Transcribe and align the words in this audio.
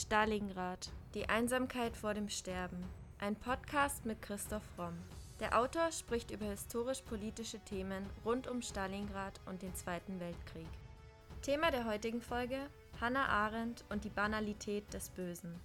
Stalingrad. 0.00 0.90
Die 1.12 1.28
Einsamkeit 1.28 1.94
vor 1.94 2.14
dem 2.14 2.30
Sterben. 2.30 2.82
Ein 3.18 3.36
Podcast 3.36 4.06
mit 4.06 4.22
Christoph 4.22 4.62
Romm. 4.78 4.96
Der 5.40 5.58
Autor 5.60 5.92
spricht 5.92 6.30
über 6.30 6.46
historisch-politische 6.46 7.58
Themen 7.60 8.08
rund 8.24 8.48
um 8.48 8.62
Stalingrad 8.62 9.38
und 9.44 9.60
den 9.60 9.74
Zweiten 9.74 10.18
Weltkrieg. 10.18 10.66
Thema 11.42 11.70
der 11.70 11.84
heutigen 11.84 12.22
Folge: 12.22 12.58
Hannah 12.98 13.28
Arendt 13.28 13.84
und 13.90 14.04
die 14.04 14.08
Banalität 14.08 14.90
des 14.94 15.10
Bösen. 15.10 15.60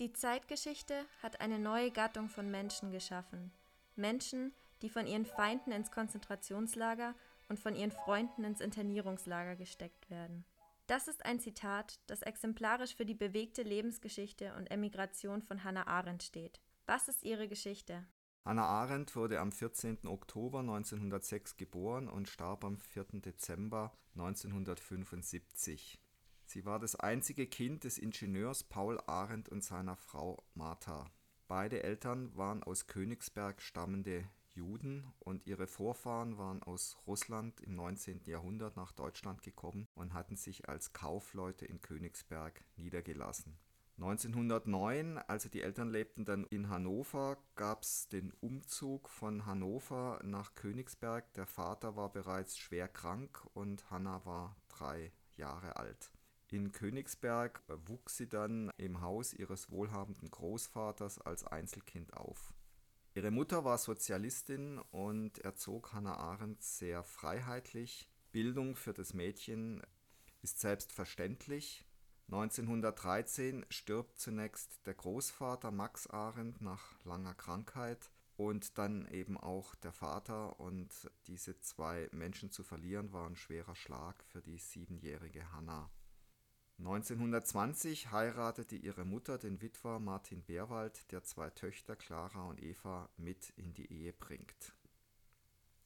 Die 0.00 0.12
Zeitgeschichte 0.12 0.96
hat 1.22 1.40
eine 1.40 1.60
neue 1.60 1.92
Gattung 1.92 2.28
von 2.28 2.50
Menschen 2.50 2.90
geschaffen. 2.90 3.52
Menschen, 3.94 4.52
die 4.82 4.88
von 4.88 5.06
ihren 5.06 5.26
Feinden 5.26 5.70
ins 5.70 5.92
Konzentrationslager 5.92 7.14
und 7.48 7.60
von 7.60 7.76
ihren 7.76 7.92
Freunden 7.92 8.42
ins 8.42 8.60
Internierungslager 8.60 9.54
gesteckt 9.54 10.10
werden. 10.10 10.44
Das 10.92 11.08
ist 11.08 11.24
ein 11.24 11.40
Zitat, 11.40 11.98
das 12.06 12.20
exemplarisch 12.20 12.94
für 12.94 13.06
die 13.06 13.14
bewegte 13.14 13.62
Lebensgeschichte 13.62 14.54
und 14.58 14.70
Emigration 14.70 15.40
von 15.40 15.64
Hannah 15.64 15.86
Arendt 15.86 16.22
steht. 16.22 16.60
Was 16.84 17.08
ist 17.08 17.22
ihre 17.22 17.48
Geschichte? 17.48 18.06
Hannah 18.44 18.66
Arendt 18.66 19.16
wurde 19.16 19.40
am 19.40 19.52
14. 19.52 20.06
Oktober 20.06 20.58
1906 20.58 21.56
geboren 21.56 22.10
und 22.10 22.28
starb 22.28 22.62
am 22.62 22.76
4. 22.76 23.06
Dezember 23.22 23.96
1975. 24.16 25.98
Sie 26.44 26.66
war 26.66 26.78
das 26.78 26.94
einzige 26.94 27.46
Kind 27.46 27.84
des 27.84 27.96
Ingenieurs 27.96 28.62
Paul 28.62 29.00
Arendt 29.06 29.48
und 29.48 29.64
seiner 29.64 29.96
Frau 29.96 30.44
Martha. 30.52 31.10
Beide 31.48 31.82
Eltern 31.82 32.36
waren 32.36 32.62
aus 32.62 32.86
Königsberg 32.86 33.62
stammende 33.62 34.28
Juden 34.54 35.12
und 35.20 35.46
ihre 35.46 35.66
Vorfahren 35.66 36.38
waren 36.38 36.62
aus 36.62 36.96
Russland 37.06 37.60
im 37.60 37.74
19. 37.74 38.22
Jahrhundert 38.26 38.76
nach 38.76 38.92
Deutschland 38.92 39.42
gekommen 39.42 39.88
und 39.94 40.14
hatten 40.14 40.36
sich 40.36 40.68
als 40.68 40.92
Kaufleute 40.92 41.66
in 41.66 41.80
Königsberg 41.80 42.64
niedergelassen. 42.76 43.58
1909, 43.98 45.18
also 45.18 45.48
die 45.48 45.62
Eltern 45.62 45.90
lebten 45.90 46.24
dann 46.24 46.44
in 46.44 46.68
Hannover, 46.68 47.38
gab 47.56 47.82
es 47.82 48.08
den 48.08 48.32
Umzug 48.40 49.08
von 49.08 49.46
Hannover 49.46 50.20
nach 50.24 50.54
Königsberg. 50.54 51.32
Der 51.34 51.46
Vater 51.46 51.94
war 51.94 52.10
bereits 52.10 52.56
schwer 52.56 52.88
krank 52.88 53.46
und 53.54 53.90
Hanna 53.90 54.24
war 54.24 54.56
drei 54.68 55.12
Jahre 55.36 55.76
alt. 55.76 56.10
In 56.48 56.72
Königsberg 56.72 57.62
wuchs 57.86 58.16
sie 58.16 58.28
dann 58.28 58.70
im 58.76 59.00
Haus 59.00 59.32
ihres 59.32 59.70
wohlhabenden 59.70 60.30
Großvaters 60.30 61.20
als 61.20 61.46
Einzelkind 61.46 62.14
auf. 62.14 62.52
Ihre 63.14 63.30
Mutter 63.30 63.62
war 63.64 63.76
Sozialistin 63.76 64.78
und 64.90 65.38
erzog 65.38 65.92
Hannah 65.92 66.16
Arendt 66.16 66.62
sehr 66.62 67.04
freiheitlich. 67.04 68.08
Bildung 68.32 68.74
für 68.74 68.94
das 68.94 69.12
Mädchen 69.12 69.82
ist 70.40 70.60
selbstverständlich. 70.60 71.84
1913 72.28 73.66
stirbt 73.68 74.18
zunächst 74.18 74.86
der 74.86 74.94
Großvater 74.94 75.70
Max 75.70 76.06
Arendt 76.06 76.62
nach 76.62 77.04
langer 77.04 77.34
Krankheit 77.34 78.10
und 78.38 78.78
dann 78.78 79.06
eben 79.08 79.36
auch 79.36 79.74
der 79.74 79.92
Vater 79.92 80.58
und 80.58 80.88
diese 81.26 81.60
zwei 81.60 82.08
Menschen 82.12 82.50
zu 82.50 82.62
verlieren 82.62 83.12
war 83.12 83.26
ein 83.26 83.36
schwerer 83.36 83.74
Schlag 83.74 84.24
für 84.24 84.40
die 84.40 84.56
siebenjährige 84.56 85.52
Hannah. 85.52 85.90
1920 86.84 88.10
heiratete 88.10 88.74
ihre 88.74 89.04
Mutter 89.04 89.38
den 89.38 89.62
Witwer 89.62 90.00
Martin 90.00 90.42
Berwald, 90.42 91.12
der 91.12 91.22
zwei 91.22 91.48
Töchter 91.50 91.94
Clara 91.94 92.48
und 92.48 92.60
Eva 92.60 93.08
mit 93.16 93.50
in 93.50 93.72
die 93.72 93.92
Ehe 93.92 94.12
bringt. 94.12 94.74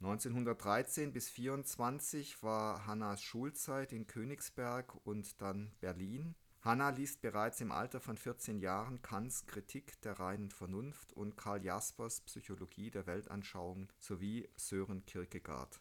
1913 0.00 1.12
bis 1.12 1.28
1924 1.28 2.42
war 2.42 2.86
Hannas 2.86 3.22
Schulzeit 3.22 3.92
in 3.92 4.06
Königsberg 4.06 4.94
und 5.04 5.42
dann 5.42 5.70
Berlin. 5.80 6.34
Hanna 6.62 6.88
liest 6.88 7.20
bereits 7.20 7.60
im 7.60 7.72
Alter 7.72 8.00
von 8.00 8.16
14 8.16 8.58
Jahren 8.58 9.02
Kants 9.02 9.44
Kritik 9.44 10.00
der 10.00 10.18
reinen 10.18 10.50
Vernunft 10.50 11.12
und 11.12 11.36
Karl 11.36 11.62
Jaspers 11.62 12.22
Psychologie 12.22 12.90
der 12.90 13.06
Weltanschauung 13.06 13.92
sowie 13.98 14.48
Sören 14.56 15.04
Kierkegaard. 15.04 15.78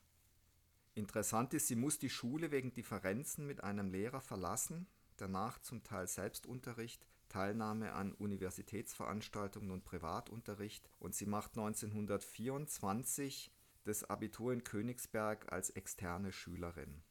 Interessant 0.94 1.54
ist, 1.54 1.68
sie 1.68 1.76
muss 1.78 2.00
die 2.00 2.10
Schule 2.10 2.52
wegen 2.52 2.74
Differenzen 2.74 3.48
mit 3.48 3.64
einem 3.64 3.90
Lehrer 3.92 4.22
verlassen, 4.22 4.88
danach 5.22 5.60
zum 5.60 5.84
Teil 5.84 6.08
Selbstunterricht, 6.08 7.06
Teilnahme 7.30 7.94
an 7.94 8.14
Universitätsveranstaltungen 8.14 9.72
und 9.72 9.84
Privatunterricht 9.84 10.90
und 11.00 11.16
sie 11.16 11.26
macht 11.26 11.58
1924 11.58 13.52
das 13.84 14.04
Abitur 14.04 14.54
in 14.54 14.64
Königsberg 14.64 15.52
als 15.52 15.70
externe 15.72 16.32
Schülerin. 16.32 17.04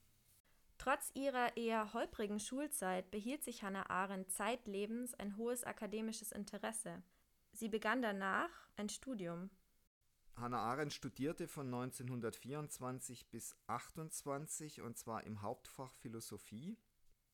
Trotz 0.79 1.11
ihrer 1.15 1.57
eher 1.57 1.93
holprigen 1.95 2.41
Schulzeit 2.41 3.11
behielt 3.11 3.45
sich 3.45 3.63
Hannah 3.63 3.89
Arendt 3.89 4.31
zeitlebens 4.31 5.15
ein 5.15 5.37
hohes 5.37 5.65
akademisches 5.65 6.33
Interesse. 6.33 7.03
Sie 7.53 7.69
begann 7.69 8.03
danach 8.03 8.51
ein 8.77 8.89
Studium. 8.89 9.51
Hannah 10.37 10.59
Arendt 10.59 10.93
studierte 10.93 11.47
von 11.47 11.73
1924 11.73 13.31
bis 13.31 13.53
1928 13.69 14.83
und 14.83 14.99
zwar 14.99 15.25
im 15.25 15.43
Hauptfach 15.43 15.95
Philosophie 15.95 16.77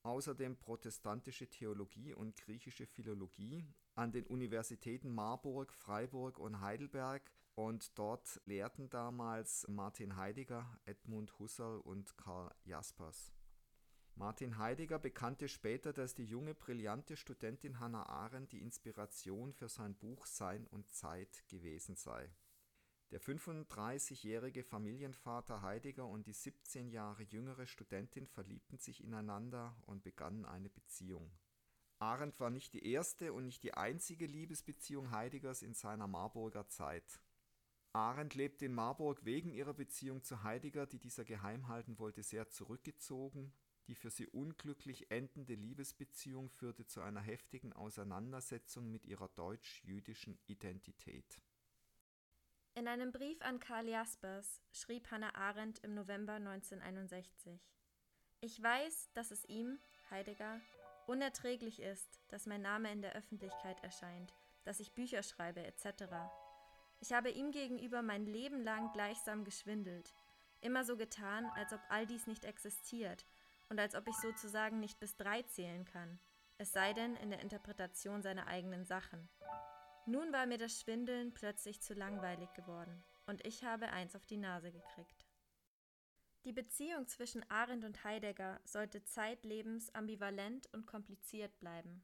außerdem 0.03 0.57
protestantische 0.57 1.49
Theologie 1.49 2.15
und 2.15 2.37
griechische 2.37 2.87
Philologie 2.87 3.67
an 3.95 4.13
den 4.13 4.27
Universitäten 4.27 5.11
Marburg, 5.11 5.73
Freiburg 5.73 6.39
und 6.39 6.61
Heidelberg 6.61 7.31
und 7.55 7.99
dort 7.99 8.41
lehrten 8.47 8.89
damals 8.89 9.67
Martin 9.69 10.17
Heidegger, 10.17 10.79
Edmund 10.87 11.39
Husserl 11.39 11.81
und 11.81 12.17
Karl 12.17 12.55
Jaspers. 12.65 13.33
Martin 14.15 14.59
Heidegger 14.59 14.99
bekannte 14.99 15.49
später, 15.49 15.93
dass 15.93 16.15
die 16.15 16.25
junge, 16.25 16.55
brillante 16.55 17.17
Studentin 17.17 17.81
Hannah 17.81 18.07
Arendt 18.07 18.53
die 18.53 18.61
Inspiration 18.61 19.53
für 19.53 19.69
sein 19.69 19.95
Buch 19.95 20.27
Sein 20.27 20.67
und 20.67 20.91
Zeit 20.91 21.47
gewesen 21.49 21.97
sei. 21.97 22.31
Der 23.11 23.21
35-jährige 23.21 24.63
Familienvater 24.63 25.63
Heidegger 25.63 26.07
und 26.07 26.29
die 26.29 26.33
17 26.33 26.91
Jahre 26.91 27.25
jüngere 27.25 27.67
Studentin 27.67 28.29
verliebten 28.29 28.79
sich 28.79 29.03
ineinander 29.03 29.77
und 29.87 30.05
begannen 30.05 30.45
eine 30.45 30.71
Beziehung. 30.71 31.33
Arendt 31.99 32.39
war 32.39 32.51
nicht 32.51 32.73
die 32.73 32.87
erste 32.87 33.33
und 33.33 33.47
nicht 33.47 33.65
die 33.65 33.75
einzige 33.75 34.27
Liebesbeziehung 34.27 35.11
Heideggers 35.11 35.63
in 35.63 35.75
seiner 35.75 36.07
Marburger 36.07 36.69
Zeit. 36.69 37.21
Arendt 37.93 38.37
lebte 38.37 38.67
in 38.67 38.75
Marburg 38.75 39.25
wegen 39.25 39.51
ihrer 39.51 39.75
Beziehung 39.75 40.23
zu 40.23 40.45
Heidegger, 40.45 40.87
die 40.87 41.01
dieser 41.01 41.25
geheim 41.25 41.67
halten 41.67 41.99
wollte, 41.99 42.23
sehr 42.23 42.49
zurückgezogen. 42.49 43.53
Die 43.89 43.97
für 43.97 44.11
sie 44.11 44.29
unglücklich 44.29 45.11
endende 45.11 45.57
Liebesbeziehung 45.57 46.49
führte 46.49 46.87
zu 46.87 47.01
einer 47.01 47.21
heftigen 47.21 47.73
Auseinandersetzung 47.73 48.89
mit 48.89 49.05
ihrer 49.05 49.29
deutsch-jüdischen 49.31 50.39
Identität. 50.47 51.43
In 52.81 52.89
einem 52.89 53.13
Brief 53.13 53.43
an 53.43 53.61
Karl 53.61 53.89
Jaspers 53.89 54.59
schrieb 54.73 55.11
Hannah 55.11 55.35
Arendt 55.35 55.81
im 55.81 55.93
November 55.93 56.33
1961: 56.37 57.61
Ich 58.41 58.63
weiß, 58.63 59.11
dass 59.13 59.31
es 59.31 59.45
ihm, 59.45 59.79
Heidegger, 60.11 60.63
unerträglich 61.07 61.83
ist, 61.83 62.23
dass 62.29 62.47
mein 62.47 62.63
Name 62.63 62.91
in 62.91 63.03
der 63.03 63.13
Öffentlichkeit 63.13 63.85
erscheint, 63.85 64.33
dass 64.65 64.81
ich 64.81 64.95
Bücher 64.95 65.23
schreibe 65.23 65.63
etc. 65.63 66.05
Ich 67.01 67.13
habe 67.13 67.29
ihm 67.29 67.51
gegenüber 67.51 68.01
mein 68.01 68.25
Leben 68.25 68.65
lang 68.65 68.91
gleichsam 68.95 69.45
geschwindelt, 69.45 70.15
immer 70.63 70.83
so 70.83 70.97
getan, 70.97 71.45
als 71.57 71.75
ob 71.75 71.81
all 71.91 72.07
dies 72.07 72.27
nicht 72.27 72.47
existiert 72.47 73.27
und 73.69 73.79
als 73.79 73.95
ob 73.95 74.09
ich 74.09 74.17
sozusagen 74.17 74.81
nicht 74.81 74.99
bis 74.99 75.19
drei 75.19 75.43
zählen 75.43 75.85
kann, 75.85 76.19
es 76.57 76.73
sei 76.73 76.95
denn 76.95 77.15
in 77.17 77.29
der 77.29 77.41
Interpretation 77.41 78.23
seiner 78.23 78.47
eigenen 78.47 78.87
Sachen. 78.87 79.29
Nun 80.11 80.33
war 80.33 80.45
mir 80.45 80.59
das 80.59 80.81
Schwindeln 80.81 81.33
plötzlich 81.33 81.81
zu 81.81 81.95
langweilig 81.95 82.53
geworden 82.55 83.05
und 83.27 83.47
ich 83.47 83.63
habe 83.63 83.91
eins 83.91 84.17
auf 84.17 84.27
die 84.27 84.39
Nase 84.39 84.73
gekriegt. 84.73 85.29
Die 86.45 86.53
Beziehung 86.53 87.07
zwischen 87.07 87.49
Arendt 87.49 87.85
und 87.85 88.03
Heidegger 88.03 88.61
sollte 88.65 89.05
zeitlebens 89.05 89.95
ambivalent 89.95 90.69
und 90.73 90.85
kompliziert 90.85 91.57
bleiben. 91.61 92.03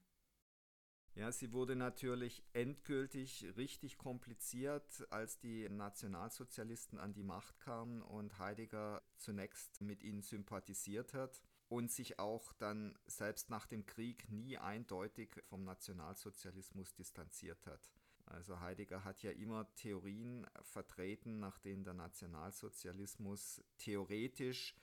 Ja, 1.16 1.32
sie 1.32 1.50
wurde 1.50 1.74
natürlich 1.74 2.44
endgültig 2.52 3.44
richtig 3.56 3.98
kompliziert, 3.98 5.04
als 5.10 5.40
die 5.40 5.68
Nationalsozialisten 5.68 7.00
an 7.00 7.12
die 7.12 7.24
Macht 7.24 7.58
kamen 7.58 8.02
und 8.02 8.38
Heidegger 8.38 9.02
zunächst 9.16 9.80
mit 9.80 10.04
ihnen 10.04 10.22
sympathisiert 10.22 11.12
hat 11.12 11.42
und 11.68 11.90
sich 11.90 12.18
auch 12.18 12.52
dann 12.54 12.98
selbst 13.06 13.50
nach 13.50 13.66
dem 13.66 13.86
Krieg 13.86 14.30
nie 14.30 14.58
eindeutig 14.58 15.30
vom 15.44 15.64
Nationalsozialismus 15.64 16.94
distanziert 16.94 17.66
hat. 17.66 17.90
Also 18.26 18.60
Heidegger 18.60 19.04
hat 19.04 19.22
ja 19.22 19.30
immer 19.30 19.72
Theorien 19.74 20.46
vertreten, 20.62 21.38
nach 21.38 21.58
denen 21.58 21.84
der 21.84 21.94
Nationalsozialismus 21.94 23.62
theoretisch 23.78 24.74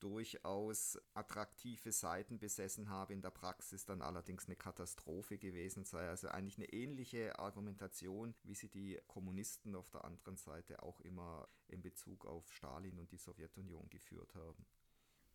durchaus 0.00 0.98
attraktive 1.14 1.92
Seiten 1.92 2.38
besessen 2.38 2.88
habe, 2.88 3.12
in 3.12 3.22
der 3.22 3.30
Praxis 3.30 3.84
dann 3.84 4.02
allerdings 4.02 4.46
eine 4.46 4.56
Katastrophe 4.56 5.38
gewesen 5.38 5.84
sei. 5.84 6.08
Also 6.08 6.28
eigentlich 6.28 6.58
eine 6.58 6.72
ähnliche 6.72 7.38
Argumentation, 7.38 8.34
wie 8.42 8.54
sie 8.54 8.68
die 8.68 9.00
Kommunisten 9.06 9.74
auf 9.74 9.90
der 9.90 10.04
anderen 10.04 10.36
Seite 10.36 10.82
auch 10.82 11.00
immer 11.00 11.48
in 11.66 11.82
Bezug 11.82 12.26
auf 12.26 12.52
Stalin 12.52 12.98
und 12.98 13.10
die 13.12 13.18
Sowjetunion 13.18 13.88
geführt 13.90 14.34
haben. 14.34 14.66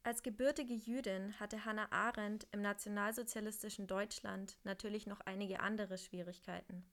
Als 0.06 0.22
gebürtige 0.22 0.74
Jüdin 0.74 1.40
hatte 1.40 1.64
Hannah 1.64 1.90
Arendt 1.90 2.46
im 2.52 2.62
nationalsozialistischen 2.62 3.88
Deutschland 3.88 4.58
natürlich 4.66 5.08
noch 5.08 5.22
einige 5.22 5.62
andere 5.62 5.98
Schwierigkeiten. 5.98 6.84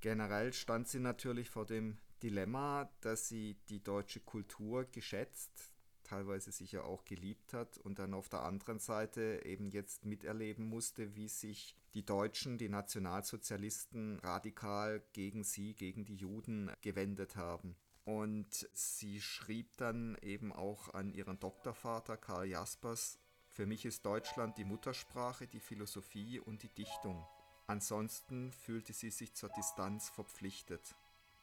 Generell 0.00 0.52
stand 0.52 0.88
sie 0.88 0.98
natürlich 0.98 1.50
vor 1.50 1.66
dem 1.66 1.98
Dilemma, 2.20 2.90
dass 3.00 3.28
sie 3.28 3.56
die 3.68 3.82
deutsche 3.82 4.18
Kultur 4.18 4.86
geschätzt, 4.86 5.72
teilweise 6.02 6.50
sicher 6.50 6.84
auch 6.84 7.04
geliebt 7.04 7.52
hat 7.52 7.78
und 7.78 8.00
dann 8.00 8.12
auf 8.12 8.28
der 8.28 8.42
anderen 8.42 8.80
Seite 8.80 9.42
eben 9.44 9.70
jetzt 9.70 10.04
miterleben 10.04 10.68
musste, 10.68 11.14
wie 11.14 11.28
sich 11.28 11.76
die 11.94 12.04
Deutschen, 12.04 12.58
die 12.58 12.68
Nationalsozialisten 12.68 14.18
radikal 14.18 15.00
gegen 15.12 15.44
sie, 15.44 15.74
gegen 15.74 16.04
die 16.04 16.16
Juden 16.16 16.72
gewendet 16.80 17.36
haben. 17.36 17.76
Und 18.08 18.66
sie 18.72 19.20
schrieb 19.20 19.76
dann 19.76 20.16
eben 20.22 20.50
auch 20.50 20.94
an 20.94 21.12
ihren 21.12 21.38
Doktorvater 21.38 22.16
Karl 22.16 22.46
Jaspers, 22.46 23.18
für 23.50 23.66
mich 23.66 23.84
ist 23.84 24.06
Deutschland 24.06 24.56
die 24.56 24.64
Muttersprache, 24.64 25.46
die 25.46 25.60
Philosophie 25.60 26.40
und 26.40 26.62
die 26.62 26.70
Dichtung. 26.70 27.22
Ansonsten 27.66 28.50
fühlte 28.50 28.94
sie 28.94 29.10
sich 29.10 29.34
zur 29.34 29.50
Distanz 29.50 30.08
verpflichtet. 30.08 30.96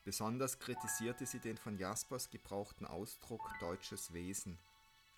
Besonders 0.05 0.57
kritisierte 0.57 1.27
sie 1.27 1.39
den 1.39 1.57
von 1.57 1.77
Jaspers 1.77 2.31
gebrauchten 2.31 2.87
Ausdruck 2.87 3.47
deutsches 3.59 4.11
Wesen. 4.11 4.57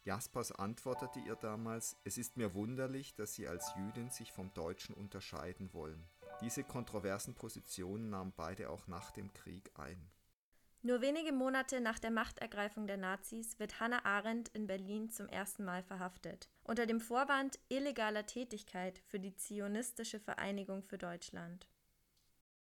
Jaspers 0.03 0.51
antwortete 0.51 1.21
ihr 1.21 1.37
damals, 1.37 1.95
es 2.03 2.17
ist 2.17 2.35
mir 2.35 2.55
wunderlich, 2.55 3.15
dass 3.15 3.35
Sie 3.35 3.47
als 3.47 3.73
Jüdin 3.77 4.09
sich 4.09 4.33
vom 4.33 4.53
Deutschen 4.53 4.95
unterscheiden 4.95 5.73
wollen. 5.73 6.03
Diese 6.41 6.65
kontroversen 6.65 7.35
Positionen 7.35 8.09
nahmen 8.09 8.33
beide 8.35 8.69
auch 8.69 8.87
nach 8.87 9.11
dem 9.11 9.31
Krieg 9.31 9.71
ein. 9.75 10.11
Nur 10.83 11.01
wenige 11.01 11.31
Monate 11.31 11.81
nach 11.81 11.99
der 11.99 12.11
Machtergreifung 12.11 12.87
der 12.87 12.97
Nazis 12.97 13.59
wird 13.59 13.79
Hannah 13.79 14.05
Arendt 14.05 14.49
in 14.49 14.67
Berlin 14.67 15.09
zum 15.09 15.27
ersten 15.27 15.65
Mal 15.65 15.83
verhaftet, 15.83 16.49
unter 16.63 16.85
dem 16.85 17.01
Vorwand 17.01 17.59
illegaler 17.67 18.25
Tätigkeit 18.25 19.01
für 19.07 19.19
die 19.19 19.35
Zionistische 19.35 20.19
Vereinigung 20.19 20.83
für 20.83 20.97
Deutschland. 20.97 21.67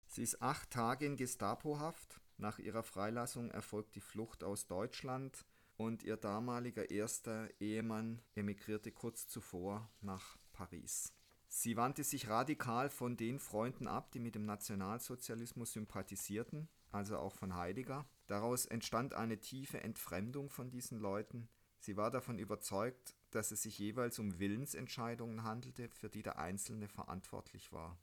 Sie 0.07 0.23
ist 0.23 0.43
acht 0.43 0.71
Tage 0.71 1.07
in 1.07 1.17
Gestapohaft. 1.17 2.21
Nach 2.37 2.59
ihrer 2.59 2.83
Freilassung 2.83 3.51
erfolgt 3.51 3.95
die 3.95 4.01
Flucht 4.01 4.45
aus 4.45 4.67
Deutschland 4.67 5.47
und 5.77 6.03
ihr 6.03 6.19
damaliger 6.19 6.91
erster 6.91 7.49
Ehemann 7.61 8.21
emigrierte 8.35 8.93
kurz 8.93 9.27
zuvor 9.27 9.91
nach 10.01 10.37
Paris. 10.53 11.15
Sie 11.49 11.77
wandte 11.77 12.05
sich 12.05 12.29
radikal 12.29 12.91
von 12.91 13.17
den 13.17 13.39
Freunden 13.39 13.87
ab, 13.87 14.13
die 14.13 14.21
mit 14.21 14.35
dem 14.35 14.45
Nationalsozialismus 14.45 15.73
sympathisierten 15.73 16.69
also 16.93 17.19
auch 17.19 17.35
von 17.35 17.57
Heidegger. 17.57 18.07
Daraus 18.27 18.67
entstand 18.67 19.15
eine 19.15 19.41
tiefe 19.41 19.83
Entfremdung 19.83 20.51
von 20.51 20.71
diesen 20.71 20.99
Leuten. 20.99 21.49
Sie 21.79 21.97
war 21.97 22.11
davon 22.11 22.39
überzeugt, 22.39 23.15
dass 23.31 23.51
es 23.51 23.63
sich 23.63 23.79
jeweils 23.79 24.19
um 24.19 24.39
Willensentscheidungen 24.39 25.43
handelte, 25.43 25.89
für 25.89 26.09
die 26.09 26.23
der 26.23 26.39
Einzelne 26.39 26.89
verantwortlich 26.89 27.73
war. 27.73 27.99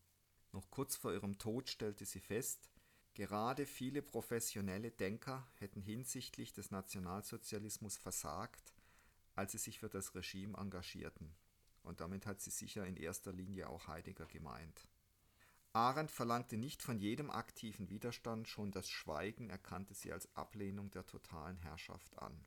Noch 0.51 0.69
kurz 0.71 0.95
vor 0.95 1.13
ihrem 1.13 1.38
Tod 1.38 1.69
stellte 1.69 2.06
sie 2.06 2.19
fest, 2.19 2.69
gerade 3.13 3.65
viele 3.65 4.01
professionelle 4.01 4.92
Denker 4.92 5.47
hätten 5.56 5.81
hinsichtlich 5.81 6.53
des 6.53 6.71
Nationalsozialismus 6.71 7.97
versagt, 7.97 8.74
als 9.35 9.51
sie 9.51 9.59
sich 9.59 9.80
für 9.80 9.89
das 9.89 10.15
Regime 10.15 10.57
engagierten. 10.57 11.35
Und 11.83 12.01
damit 12.01 12.25
hat 12.25 12.42
sie 12.42 12.51
sicher 12.51 12.85
in 12.85 12.97
erster 12.97 13.31
Linie 13.31 13.69
auch 13.69 13.88
Heidegger 13.88 14.25
gemeint. 14.25 14.88
Arendt 15.74 16.12
verlangte 16.12 16.57
nicht 16.57 16.81
von 16.81 16.98
jedem 16.98 17.30
aktiven 17.30 17.89
Widerstand, 17.89 18.48
schon 18.48 18.71
das 18.71 18.89
Schweigen 18.89 19.50
erkannte 19.50 19.94
sie 19.94 20.12
als 20.12 20.36
Ablehnung 20.36 20.89
der 20.92 21.06
totalen 21.06 21.57
Herrschaft 21.57 22.18
an. 22.18 22.45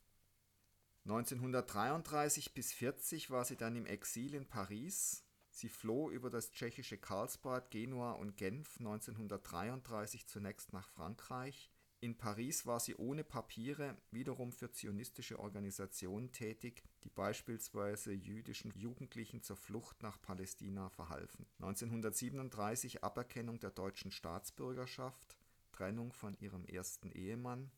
1933 1.05 2.55
bis 2.55 2.73
40 2.73 3.31
war 3.31 3.45
sie 3.45 3.57
dann 3.57 3.77
im 3.77 3.87
Exil 3.87 4.35
in 4.35 4.47
Paris. 4.47 5.25
Sie 5.51 5.69
floh 5.69 6.11
über 6.11 6.31
das 6.31 6.53
tschechische 6.53 6.97
Karlsbad, 6.97 7.71
Genua 7.71 8.13
und 8.13 8.37
Genf 8.37 8.79
1933 8.79 10.27
zunächst 10.27 10.73
nach 10.73 10.89
Frankreich, 10.89 11.71
in 12.03 12.17
Paris 12.17 12.67
war 12.67 12.81
sie 12.81 12.97
ohne 12.97 13.23
Papiere 13.23 13.97
wiederum 14.11 14.51
für 14.51 14.73
zionistische 14.73 15.39
Organisationen 15.39 16.33
tätig, 16.33 16.83
die 17.05 17.11
beispielsweise 17.11 18.13
jüdischen 18.13 18.73
Jugendlichen 18.73 19.41
zur 19.41 19.57
Flucht 19.57 20.03
nach 20.03 20.21
Palästina 20.21 20.89
verhalfen. 20.89 21.47
1937 21.61 23.05
Aberkennung 23.05 23.61
der 23.61 23.71
deutschen 23.71 24.11
Staatsbürgerschaft, 24.11 25.37
Trennung 25.71 26.13
von 26.13 26.37
ihrem 26.41 26.65
ersten 26.67 27.13
Ehemann. 27.13 27.71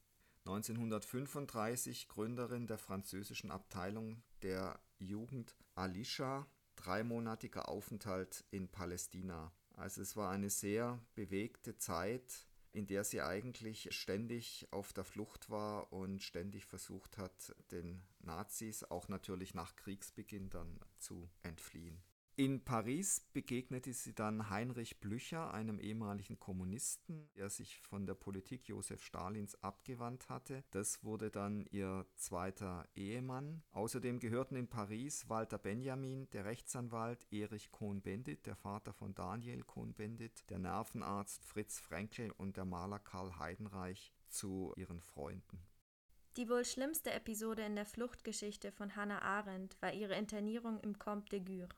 1935 0.47 2.09
Gründerin 2.09 2.67
der 2.67 2.79
französischen 2.79 3.51
Abteilung 3.51 4.23
der 4.41 4.81
Jugend 4.99 5.55
Alisha, 5.75 6.47
dreimonatiger 6.77 7.69
Aufenthalt 7.69 8.43
in 8.51 8.69
Palästina. 8.69 9.53
Also 9.75 10.01
es 10.01 10.17
war 10.17 10.31
eine 10.31 10.49
sehr 10.49 10.99
bewegte 11.15 11.77
Zeit 11.77 12.47
in 12.75 12.87
der 12.89 13.05
sie 13.05 13.23
eigentlich 13.23 13.89
ständig 13.95 14.67
auf 14.73 14.93
der 14.93 15.05
Flucht 15.05 15.49
war 15.49 15.93
und 15.93 16.23
ständig 16.23 16.67
versucht 16.67 17.19
hat, 17.19 17.55
den 17.71 18.03
Nazis 18.19 18.83
auch 18.83 19.09
natürlich 19.09 19.55
nach 19.55 19.77
Kriegsbeginn 19.77 20.51
dann 20.51 20.81
zu 20.99 21.31
entfliehen. 21.45 22.03
In 22.37 22.65
Paris 22.65 23.21
begegnete 23.33 23.93
sie 23.93 24.13
dann 24.13 24.51
Heinrich 24.51 24.99
Blücher, 24.99 25.55
einem 25.55 25.79
ehemaligen 25.79 26.41
Kommunisten, 26.41 27.31
der 27.37 27.49
sich 27.49 27.79
von 27.79 28.07
der 28.07 28.15
Politik 28.15 28.67
Josef 28.67 29.05
Stalins 29.05 29.55
abgewandt 29.63 30.29
hatte. 30.29 30.65
Das 30.73 31.05
wurde 31.05 31.31
dann 31.31 31.65
ihr 31.71 32.05
zweiter 32.17 32.89
Ehemann. 32.97 33.63
Außerdem 33.71 34.19
gehörten 34.19 34.57
in 34.57 34.67
Paris 34.67 35.29
Walter 35.29 35.59
Benjamin, 35.59 36.29
der 36.31 36.45
Rechtsanwalt 36.45 37.25
Erich 37.31 37.71
Cohn-Bendit, 37.71 38.47
der 38.47 38.57
Vater 38.57 38.93
von 38.93 39.15
Daniel 39.15 39.63
Cohn-Bendit, 39.63 40.51
der 40.51 40.59
Nervenarzt 40.59 41.45
Fritz 41.45 41.79
Frenkel 41.79 42.33
und 42.33 42.57
der 42.57 42.65
Maler 42.65 42.99
Karl 42.99 43.39
Heidenreich 43.39 44.13
zu 44.29 44.73
ihren 44.77 45.01
Freunden. 45.01 45.65
Die 46.37 46.49
wohl 46.49 46.65
schlimmste 46.65 47.13
Episode 47.13 47.63
in 47.63 47.77
der 47.77 47.87
Fluchtgeschichte 47.87 48.73
von 48.73 48.97
Hannah 48.97 49.23
Arendt 49.23 49.81
war 49.81 49.93
ihre 49.93 50.17
Internierung 50.17 50.81
im 50.81 50.99
Comte 50.99 51.41
de 51.41 51.59
Gure. 51.59 51.69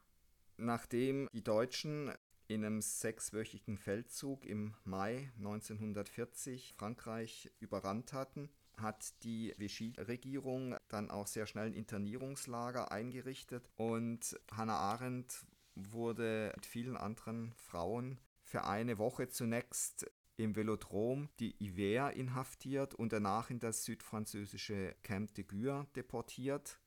Nachdem 0.57 1.29
die 1.33 1.45
Deutschen 1.45 2.13
in 2.49 2.65
einem 2.65 2.81
sechswöchigen 2.81 3.77
Feldzug 3.77 4.45
im 4.47 4.75
Mai 4.85 5.31
1940 5.39 6.75
Frankreich 6.75 7.51
überrannt 7.61 8.13
hatten, 8.13 8.51
hat 8.77 9.23
die 9.25 9.55
Vichy-Regierung 9.57 10.77
dann 10.89 11.11
auch 11.11 11.27
sehr 11.27 11.47
schnell 11.47 11.67
ein 11.67 11.75
Internierungslager 11.75 12.91
eingerichtet 12.93 13.69
und 13.77 14.39
Hannah 14.51 14.79
Arendt 14.79 15.47
wurde 15.75 16.53
mit 16.57 16.67
vielen 16.67 16.97
anderen 16.97 17.53
Frauen 17.55 18.19
für 18.43 18.65
eine 18.65 18.99
Woche 18.99 19.29
zunächst 19.29 20.11
im 20.37 20.55
Velodrom 20.55 21.29
die 21.41 21.57
Iver 21.63 22.13
inhaftiert 22.13 22.95
und 22.95 23.13
danach 23.13 23.51
in 23.51 23.59
das 23.59 23.85
südfranzösische 23.85 24.95
Camp 25.03 25.35
de 25.35 25.45
Gure 25.45 25.87
deportiert. 25.97 26.79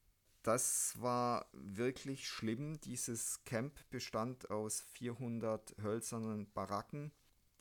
Das 0.41 1.00
war 1.01 1.48
wirklich 1.51 2.29
schlimm. 2.29 2.79
Dieses 2.81 3.43
Camp 3.43 3.74
bestand 3.89 4.50
aus 4.50 4.81
400 4.81 5.75
hölzernen 5.81 6.51
Baracken. 6.53 7.12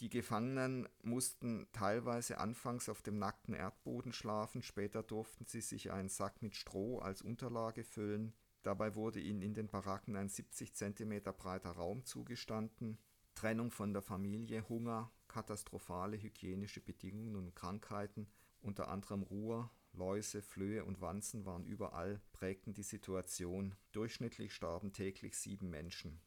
Die 0.01 0.09
Gefangenen 0.09 0.89
mussten 1.03 1.67
teilweise 1.73 2.39
anfangs 2.39 2.89
auf 2.89 3.03
dem 3.03 3.19
nackten 3.19 3.55
Erdboden 3.55 4.13
schlafen, 4.13 4.63
später 4.63 5.03
durften 5.03 5.45
sie 5.45 5.61
sich 5.61 5.91
einen 5.91 6.09
Sack 6.09 6.41
mit 6.41 6.55
Stroh 6.55 7.01
als 7.01 7.21
Unterlage 7.21 7.83
füllen. 7.83 8.33
Dabei 8.63 8.95
wurde 8.95 9.19
ihnen 9.19 9.43
in 9.43 9.55
den 9.55 9.67
Baracken 9.67 10.15
ein 10.15 10.29
70 10.29 10.73
cm 10.73 11.23
breiter 11.37 11.73
Raum 11.73 12.05
zugestanden. 12.05 12.99
Trennung 13.35 13.73
von 13.73 13.93
der 13.93 14.03
Familie, 14.03 14.69
Hunger, 14.69 15.11
katastrophale 15.27 16.21
hygienische 16.21 16.81
Bedingungen 16.81 17.35
und 17.35 17.57
Krankheiten, 17.57 18.29
unter 18.61 18.89
anderem 18.89 19.23
Ruhr, 19.23 19.71
Läuse, 19.99 20.41
Flöhe 20.41 20.85
und 20.85 21.01
Wanzen 21.01 21.45
waren 21.45 21.65
überall, 21.65 22.21
prägten 22.33 22.73
die 22.73 22.83
Situation. 22.83 23.75
Durchschnittlich 23.93 24.55
starben 24.55 24.93
täglich 24.93 25.37
sieben 25.37 25.69
Menschen. 25.69 26.21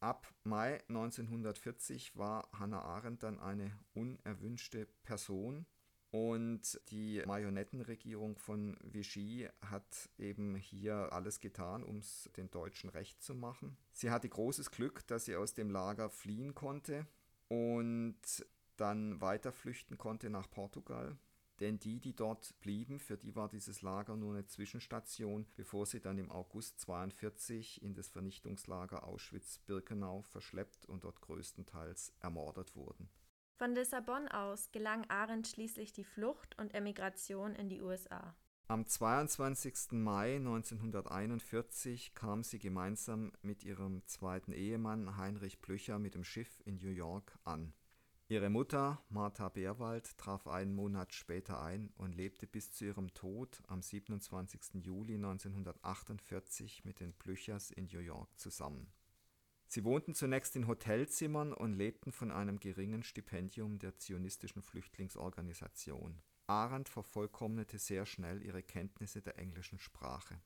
Ab 0.00 0.26
Mai 0.44 0.82
1940 0.88 2.16
war 2.16 2.48
Hannah 2.52 2.82
Arendt 2.82 3.22
dann 3.22 3.38
eine 3.38 3.78
unerwünschte 3.92 4.86
Person 5.04 5.66
und 6.10 6.80
die 6.90 7.22
Marionettenregierung 7.24 8.36
von 8.36 8.76
Vichy 8.82 9.48
hat 9.60 10.10
eben 10.18 10.56
hier 10.56 11.12
alles 11.12 11.38
getan, 11.38 11.84
um 11.84 11.98
es 11.98 12.28
den 12.36 12.50
Deutschen 12.50 12.90
recht 12.90 13.22
zu 13.22 13.34
machen. 13.34 13.76
Sie 13.92 14.10
hatte 14.10 14.28
großes 14.28 14.72
Glück, 14.72 15.06
dass 15.06 15.26
sie 15.26 15.36
aus 15.36 15.54
dem 15.54 15.70
Lager 15.70 16.10
fliehen 16.10 16.54
konnte 16.54 17.06
und 17.48 18.16
dann 18.76 19.20
weiter 19.20 19.52
flüchten 19.52 19.98
konnte 19.98 20.30
nach 20.30 20.50
Portugal. 20.50 21.16
Denn 21.60 21.78
die, 21.78 22.00
die 22.00 22.16
dort 22.16 22.58
blieben, 22.60 22.98
für 22.98 23.18
die 23.18 23.36
war 23.36 23.48
dieses 23.48 23.82
Lager 23.82 24.16
nur 24.16 24.32
eine 24.32 24.46
Zwischenstation, 24.46 25.46
bevor 25.56 25.84
sie 25.84 26.00
dann 26.00 26.16
im 26.16 26.30
August 26.30 26.88
1942 26.88 27.82
in 27.82 27.94
das 27.94 28.08
Vernichtungslager 28.08 29.04
Auschwitz-Birkenau 29.04 30.22
verschleppt 30.22 30.86
und 30.86 31.04
dort 31.04 31.20
größtenteils 31.20 32.14
ermordet 32.20 32.74
wurden. 32.74 33.10
Von 33.56 33.74
Lissabon 33.74 34.26
aus 34.28 34.72
gelang 34.72 35.04
Arendt 35.10 35.48
schließlich 35.48 35.92
die 35.92 36.04
Flucht 36.04 36.58
und 36.58 36.72
Emigration 36.72 37.54
in 37.54 37.68
die 37.68 37.82
USA. 37.82 38.34
Am 38.68 38.86
22. 38.86 39.92
Mai 39.92 40.36
1941 40.36 42.14
kam 42.14 42.42
sie 42.42 42.58
gemeinsam 42.58 43.32
mit 43.42 43.64
ihrem 43.64 44.06
zweiten 44.06 44.52
Ehemann 44.52 45.18
Heinrich 45.18 45.60
Blücher 45.60 45.98
mit 45.98 46.14
dem 46.14 46.24
Schiff 46.24 46.62
in 46.64 46.76
New 46.76 46.88
York 46.88 47.38
an. 47.44 47.74
Ihre 48.30 48.48
Mutter, 48.48 49.02
Martha 49.08 49.48
Beerwald, 49.48 50.16
traf 50.16 50.46
einen 50.46 50.72
Monat 50.72 51.12
später 51.12 51.60
ein 51.60 51.90
und 51.96 52.14
lebte 52.14 52.46
bis 52.46 52.70
zu 52.70 52.84
ihrem 52.84 53.12
Tod 53.12 53.60
am 53.66 53.82
27. 53.82 54.84
Juli 54.84 55.16
1948 55.16 56.84
mit 56.84 57.00
den 57.00 57.12
Blüchers 57.12 57.72
in 57.72 57.86
New 57.86 57.98
York 57.98 58.30
zusammen. 58.38 58.92
Sie 59.66 59.82
wohnten 59.82 60.14
zunächst 60.14 60.54
in 60.54 60.68
Hotelzimmern 60.68 61.52
und 61.52 61.72
lebten 61.72 62.12
von 62.12 62.30
einem 62.30 62.60
geringen 62.60 63.02
Stipendium 63.02 63.80
der 63.80 63.98
zionistischen 63.98 64.62
Flüchtlingsorganisation. 64.62 66.22
Arendt 66.46 66.88
vervollkommnete 66.88 67.78
sehr 67.78 68.06
schnell 68.06 68.44
ihre 68.44 68.62
Kenntnisse 68.62 69.22
der 69.22 69.40
englischen 69.40 69.80
Sprache. 69.80 70.40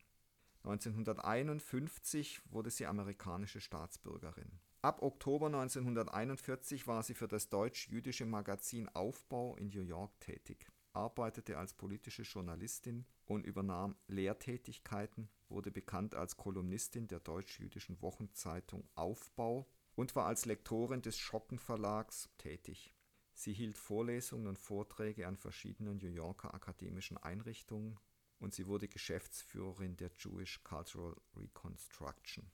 1951 0.63 2.41
wurde 2.47 2.71
sie 2.71 2.87
amerikanische 2.87 3.61
Staatsbürgerin. 3.61 4.59
Ab 4.85 5.01
Oktober 5.01 5.47
1941 5.47 6.87
war 6.87 7.03
sie 7.03 7.15
für 7.15 7.27
das 7.27 7.49
deutsch-jüdische 7.49 8.27
Magazin 8.27 8.87
Aufbau 8.91 9.57
in 9.57 9.69
New 9.69 9.81
York 9.81 10.21
tätig, 10.21 10.71
arbeitete 10.93 11.57
als 11.57 11.73
politische 11.73 12.21
Journalistin 12.21 13.07
und 13.25 13.47
übernahm 13.47 13.97
Lehrtätigkeiten, 14.09 15.31
wurde 15.49 15.71
bekannt 15.71 16.15
als 16.15 16.37
Kolumnistin 16.37 17.09
der 17.09 17.21
deutsch-jüdischen 17.21 18.03
Wochenzeitung 18.03 18.87
Aufbau 18.95 19.67
und 19.95 20.15
war 20.17 20.27
als 20.27 20.45
Lektorin 20.45 21.01
des 21.01 21.17
Schocken 21.17 21.59
Verlags 21.59 22.29
tätig. 22.37 22.95
Sie 23.33 23.55
hielt 23.55 23.79
Vorlesungen 23.79 24.49
und 24.49 24.59
Vorträge 24.59 25.27
an 25.27 25.39
verschiedenen 25.39 25.97
New 25.97 26.09
Yorker 26.09 26.53
akademischen 26.53 27.17
Einrichtungen 27.17 27.99
und 28.39 28.53
sie 28.53 28.67
wurde 28.67 28.89
Geschäftsführerin 28.89 29.97
der 29.97 30.11
Jewish 30.19 30.63
Cultural 30.63 31.17
Reconstruction. 31.35 32.53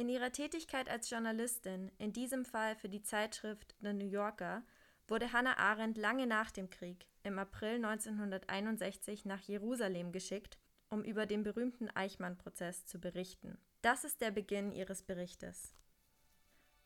In 0.00 0.08
ihrer 0.08 0.30
Tätigkeit 0.30 0.88
als 0.88 1.10
Journalistin, 1.10 1.90
in 1.98 2.12
diesem 2.12 2.44
Fall 2.44 2.76
für 2.76 2.88
die 2.88 3.02
Zeitschrift 3.02 3.74
The 3.80 3.92
New 3.92 4.06
Yorker, 4.06 4.62
wurde 5.08 5.32
Hannah 5.32 5.58
Arendt 5.58 5.98
lange 5.98 6.28
nach 6.28 6.52
dem 6.52 6.70
Krieg, 6.70 7.08
im 7.24 7.36
April 7.36 7.84
1961, 7.84 9.24
nach 9.24 9.40
Jerusalem 9.40 10.12
geschickt, 10.12 10.56
um 10.88 11.02
über 11.02 11.26
den 11.26 11.42
berühmten 11.42 11.90
Eichmann-Prozess 11.90 12.86
zu 12.86 13.00
berichten. 13.00 13.58
Das 13.82 14.04
ist 14.04 14.20
der 14.20 14.30
Beginn 14.30 14.70
ihres 14.70 15.02
Berichtes. 15.02 15.74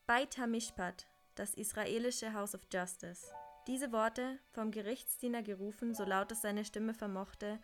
Beit 0.07 0.39
HaMishpat, 0.39 1.05
das 1.35 1.53
israelische 1.53 2.33
House 2.33 2.55
of 2.55 2.61
Justice. 2.73 3.31
Diese 3.67 3.91
Worte, 3.91 4.39
vom 4.49 4.71
Gerichtsdiener 4.71 5.43
gerufen, 5.43 5.93
so 5.93 6.03
laut 6.03 6.31
es 6.31 6.41
seine 6.41 6.65
Stimme 6.65 6.95
vermochte, 6.95 7.59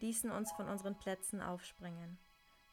ließen 0.00 0.30
uns 0.30 0.52
von 0.52 0.68
unseren 0.68 0.98
Plätzen 0.98 1.40
aufspringen. 1.40 2.18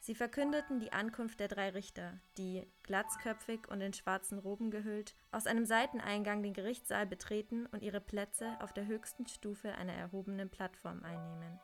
Sie 0.00 0.14
verkündeten 0.14 0.80
die 0.80 0.92
Ankunft 0.92 1.40
der 1.40 1.48
drei 1.48 1.70
Richter, 1.70 2.20
die, 2.36 2.66
glatzköpfig 2.84 3.68
und 3.68 3.80
in 3.80 3.92
schwarzen 3.92 4.38
Roben 4.38 4.70
gehüllt, 4.70 5.16
aus 5.32 5.46
einem 5.46 5.66
Seiteneingang 5.66 6.42
den 6.42 6.54
Gerichtssaal 6.54 7.06
betreten 7.06 7.66
und 7.66 7.82
ihre 7.82 8.00
Plätze 8.00 8.56
auf 8.60 8.72
der 8.72 8.86
höchsten 8.86 9.26
Stufe 9.26 9.72
einer 9.74 9.92
erhobenen 9.92 10.50
Plattform 10.50 11.02
einnehmen. 11.02 11.58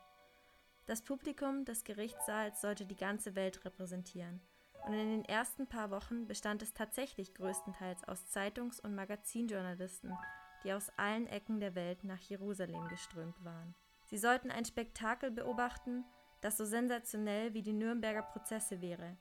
Das 0.85 1.01
Publikum 1.01 1.65
des 1.65 1.83
Gerichtssaals 1.83 2.61
sollte 2.61 2.85
die 2.85 2.97
ganze 2.97 3.35
Welt 3.35 3.65
repräsentieren, 3.65 4.41
und 4.85 4.93
in 4.93 5.09
den 5.09 5.25
ersten 5.25 5.67
paar 5.67 5.89
Wochen 5.89 6.27
bestand 6.27 6.61
es 6.61 6.73
tatsächlich 6.73 7.33
größtenteils 7.33 8.03
aus 8.07 8.27
Zeitungs- 8.27 8.79
und 8.79 8.93
Magazinjournalisten, 8.93 10.15
die 10.63 10.73
aus 10.73 10.91
allen 10.97 11.25
Ecken 11.25 11.59
der 11.59 11.73
Welt 11.73 12.03
nach 12.03 12.19
Jerusalem 12.19 12.87
geströmt 12.89 13.43
waren. 13.43 13.73
Sie 14.05 14.17
sollten 14.17 14.51
ein 14.51 14.65
Spektakel 14.65 15.31
beobachten, 15.31 16.05
das 16.45 16.57
so 16.57 16.65
sensationell 16.65 17.55
wie 17.55 17.63
die 17.63 17.73
Nürnberger 17.73 18.21
Prozesse 18.21 18.79
wäre. 18.79 19.17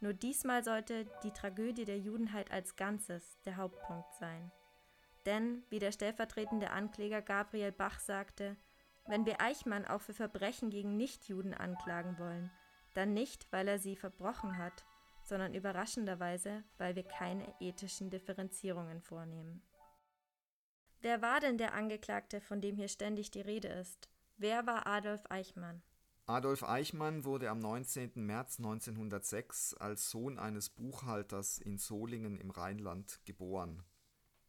Nur 0.00 0.12
diesmal 0.12 0.62
sollte 0.62 1.06
die 1.22 1.30
Tragödie 1.30 1.86
der 1.86 1.98
Judenheit 1.98 2.50
als 2.50 2.76
Ganzes 2.76 3.40
der 3.46 3.56
Hauptpunkt 3.56 4.12
sein. 4.20 4.52
Denn, 5.24 5.64
wie 5.70 5.78
der 5.78 5.90
stellvertretende 5.90 6.70
Ankläger 6.70 7.22
Gabriel 7.22 7.72
Bach 7.72 7.98
sagte, 7.98 8.58
wenn 9.06 9.24
wir 9.24 9.40
Eichmann 9.40 9.86
auch 9.86 10.02
für 10.02 10.12
Verbrechen 10.12 10.68
gegen 10.68 10.98
Nichtjuden 10.98 11.54
anklagen 11.54 12.18
wollen, 12.18 12.50
dann 12.92 13.14
nicht, 13.14 13.50
weil 13.50 13.68
er 13.68 13.78
sie 13.78 13.96
verbrochen 13.96 14.58
hat, 14.58 14.84
sondern 15.22 15.54
überraschenderweise, 15.54 16.62
weil 16.76 16.94
wir 16.94 17.04
keine 17.04 17.54
ethischen 17.58 18.10
Differenzierungen 18.10 19.00
vornehmen. 19.00 19.62
Wer 21.00 21.22
war 21.22 21.40
denn 21.40 21.56
der 21.56 21.72
Angeklagte, 21.72 22.42
von 22.42 22.60
dem 22.60 22.76
hier 22.76 22.88
ständig 22.88 23.30
die 23.30 23.40
Rede 23.40 23.68
ist? 23.68 24.10
Wer 24.36 24.66
war 24.66 24.86
Adolf 24.86 25.22
Eichmann? 25.30 25.82
Adolf 26.28 26.64
Eichmann 26.64 27.24
wurde 27.24 27.50
am 27.50 27.60
19. 27.60 28.10
März 28.16 28.58
1906 28.58 29.74
als 29.74 30.10
Sohn 30.10 30.40
eines 30.40 30.70
Buchhalters 30.70 31.58
in 31.58 31.78
Solingen 31.78 32.36
im 32.36 32.50
Rheinland 32.50 33.20
geboren. 33.24 33.84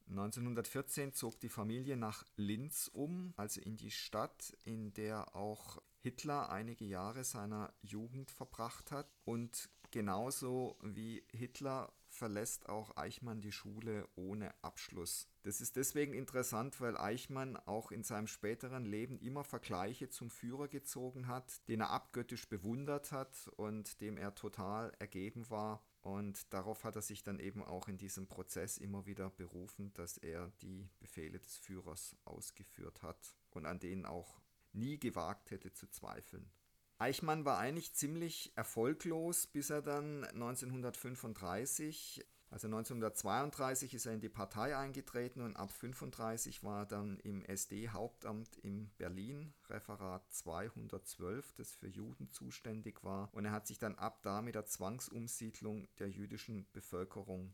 1914 0.09 1.13
zog 1.13 1.39
die 1.39 1.49
Familie 1.49 1.95
nach 1.95 2.25
Linz 2.35 2.89
um, 2.91 3.35
also 3.37 3.61
in 3.61 3.77
die 3.77 3.91
Stadt, 3.91 4.57
in 4.63 4.91
der 4.95 5.35
auch 5.35 5.79
Hitler 5.99 6.49
einige 6.49 6.85
Jahre 6.85 7.23
seiner 7.23 7.71
Jugend 7.83 8.31
verbracht 8.31 8.89
hat. 8.89 9.13
Und 9.23 9.69
genauso 9.91 10.79
wie 10.81 11.23
Hitler 11.31 11.93
verlässt 12.17 12.67
auch 12.67 12.97
Eichmann 12.97 13.41
die 13.41 13.51
Schule 13.51 14.07
ohne 14.15 14.53
Abschluss. 14.63 15.29
Das 15.43 15.61
ist 15.61 15.75
deswegen 15.75 16.13
interessant, 16.13 16.81
weil 16.81 16.97
Eichmann 16.97 17.55
auch 17.55 17.91
in 17.91 18.03
seinem 18.03 18.27
späteren 18.27 18.85
Leben 18.85 19.19
immer 19.19 19.43
Vergleiche 19.43 20.09
zum 20.09 20.29
Führer 20.29 20.67
gezogen 20.67 21.27
hat, 21.27 21.67
den 21.69 21.81
er 21.81 21.91
abgöttisch 21.91 22.49
bewundert 22.49 23.11
hat 23.11 23.47
und 23.55 24.01
dem 24.01 24.17
er 24.17 24.35
total 24.35 24.91
ergeben 24.99 25.49
war. 25.49 25.85
Und 26.01 26.51
darauf 26.53 26.83
hat 26.83 26.95
er 26.95 27.01
sich 27.01 27.23
dann 27.23 27.39
eben 27.39 27.63
auch 27.63 27.87
in 27.87 27.97
diesem 27.97 28.27
Prozess 28.27 28.77
immer 28.77 29.05
wieder 29.05 29.29
berufen, 29.29 29.93
dass 29.93 30.17
er 30.17 30.51
die 30.61 30.89
Befehle 30.99 31.39
des 31.39 31.57
Führers 31.57 32.15
ausgeführt 32.25 33.03
hat 33.03 33.35
und 33.51 33.65
an 33.65 33.79
denen 33.79 34.05
auch 34.05 34.41
nie 34.73 34.99
gewagt 34.99 35.51
hätte 35.51 35.71
zu 35.73 35.87
zweifeln. 35.87 36.49
Eichmann 36.99 37.45
war 37.45 37.59
eigentlich 37.59 37.93
ziemlich 37.93 38.51
erfolglos, 38.55 39.45
bis 39.45 39.69
er 39.69 39.81
dann 39.81 40.23
1935, 40.23 42.25
also 42.49 42.67
1932 42.67 43.93
ist 43.93 44.05
er 44.05 44.13
in 44.13 44.21
die 44.21 44.29
Partei 44.29 44.75
eingetreten 44.75 45.41
und 45.41 45.57
ab 45.57 45.69
1935 45.69 46.63
war 46.63 46.81
er 46.81 46.85
dann 46.85 47.19
im 47.19 47.43
SD-Hauptamt 47.43 48.55
in 48.57 48.89
Berlin, 48.97 49.53
Referat 49.69 50.23
212, 50.33 51.53
das 51.53 51.75
für 51.75 51.87
Juden 51.87 52.31
zuständig 52.31 53.03
war. 53.03 53.29
Und 53.33 53.45
er 53.45 53.51
hat 53.51 53.67
sich 53.67 53.79
dann 53.79 53.95
ab 53.95 54.23
da 54.23 54.41
mit 54.41 54.55
der 54.55 54.65
Zwangsumsiedlung 54.65 55.89
der 55.99 56.09
jüdischen 56.09 56.67
Bevölkerung 56.71 57.53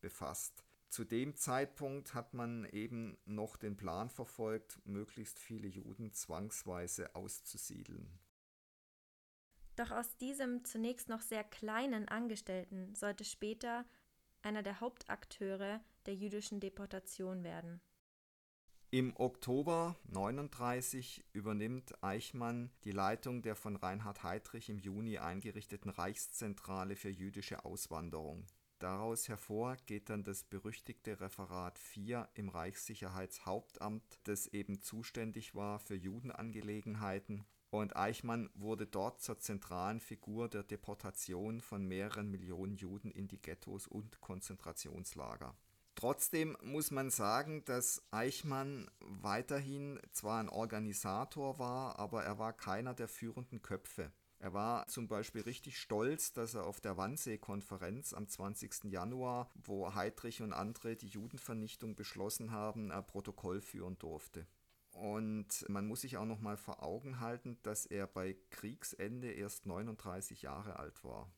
befasst. 0.00 0.64
Zu 0.90 1.04
dem 1.04 1.34
Zeitpunkt 1.34 2.14
hat 2.14 2.34
man 2.34 2.66
eben 2.66 3.16
noch 3.24 3.56
den 3.56 3.76
Plan 3.76 4.10
verfolgt, 4.10 4.78
möglichst 4.84 5.38
viele 5.38 5.66
Juden 5.66 6.12
zwangsweise 6.12 7.14
auszusiedeln. 7.14 8.18
Doch 9.76 9.90
aus 9.90 10.16
diesem 10.16 10.64
zunächst 10.64 11.08
noch 11.08 11.20
sehr 11.20 11.44
kleinen 11.44 12.08
Angestellten 12.08 12.94
sollte 12.94 13.24
später 13.24 13.84
einer 14.42 14.62
der 14.62 14.80
Hauptakteure 14.80 15.80
der 16.06 16.14
jüdischen 16.14 16.60
Deportation 16.60 17.44
werden. 17.44 17.80
Im 18.90 19.14
Oktober 19.16 19.96
1939 20.08 21.24
übernimmt 21.32 22.02
Eichmann 22.02 22.70
die 22.84 22.92
Leitung 22.92 23.42
der 23.42 23.56
von 23.56 23.76
Reinhard 23.76 24.22
Heydrich 24.22 24.70
im 24.70 24.78
Juni 24.78 25.18
eingerichteten 25.18 25.90
Reichszentrale 25.90 26.96
für 26.96 27.10
jüdische 27.10 27.64
Auswanderung. 27.64 28.46
Daraus 28.78 29.28
hervor 29.28 29.76
geht 29.86 30.08
dann 30.08 30.22
das 30.22 30.44
berüchtigte 30.44 31.20
Referat 31.20 31.78
4 31.78 32.28
im 32.34 32.48
Reichssicherheitshauptamt, 32.48 34.20
das 34.24 34.46
eben 34.46 34.80
zuständig 34.80 35.54
war 35.54 35.80
für 35.80 35.96
Judenangelegenheiten 35.96 37.44
und 37.70 37.96
Eichmann 37.96 38.50
wurde 38.54 38.86
dort 38.86 39.20
zur 39.20 39.38
zentralen 39.38 40.00
Figur 40.00 40.48
der 40.48 40.62
Deportation 40.62 41.60
von 41.60 41.86
mehreren 41.86 42.30
Millionen 42.30 42.76
Juden 42.76 43.10
in 43.10 43.28
die 43.28 43.40
Ghettos 43.40 43.86
und 43.86 44.20
Konzentrationslager. 44.20 45.54
Trotzdem 45.96 46.56
muss 46.62 46.90
man 46.90 47.10
sagen, 47.10 47.64
dass 47.64 48.02
Eichmann 48.10 48.90
weiterhin 49.00 49.98
zwar 50.12 50.40
ein 50.40 50.50
Organisator 50.50 51.58
war, 51.58 51.98
aber 51.98 52.22
er 52.22 52.38
war 52.38 52.52
keiner 52.52 52.92
der 52.92 53.08
führenden 53.08 53.62
Köpfe. 53.62 54.12
Er 54.38 54.52
war 54.52 54.86
zum 54.88 55.08
Beispiel 55.08 55.40
richtig 55.42 55.78
stolz, 55.78 56.34
dass 56.34 56.52
er 56.52 56.66
auf 56.66 56.80
der 56.80 56.98
Wannsee-Konferenz 56.98 58.12
am 58.12 58.28
20. 58.28 58.84
Januar, 58.84 59.48
wo 59.54 59.94
Heydrich 59.94 60.42
und 60.42 60.52
andere 60.52 60.96
die 60.96 61.08
Judenvernichtung 61.08 61.96
beschlossen 61.96 62.50
haben, 62.50 62.92
ein 62.92 63.06
Protokoll 63.06 63.62
führen 63.62 63.98
durfte. 63.98 64.46
Und 64.96 65.68
man 65.68 65.86
muss 65.86 66.00
sich 66.00 66.16
auch 66.16 66.24
noch 66.24 66.40
mal 66.40 66.56
vor 66.56 66.82
Augen 66.82 67.20
halten, 67.20 67.58
dass 67.62 67.84
er 67.84 68.06
bei 68.06 68.34
Kriegsende 68.50 69.30
erst 69.30 69.66
39 69.66 70.42
Jahre 70.42 70.78
alt 70.78 71.04
war. 71.04 71.30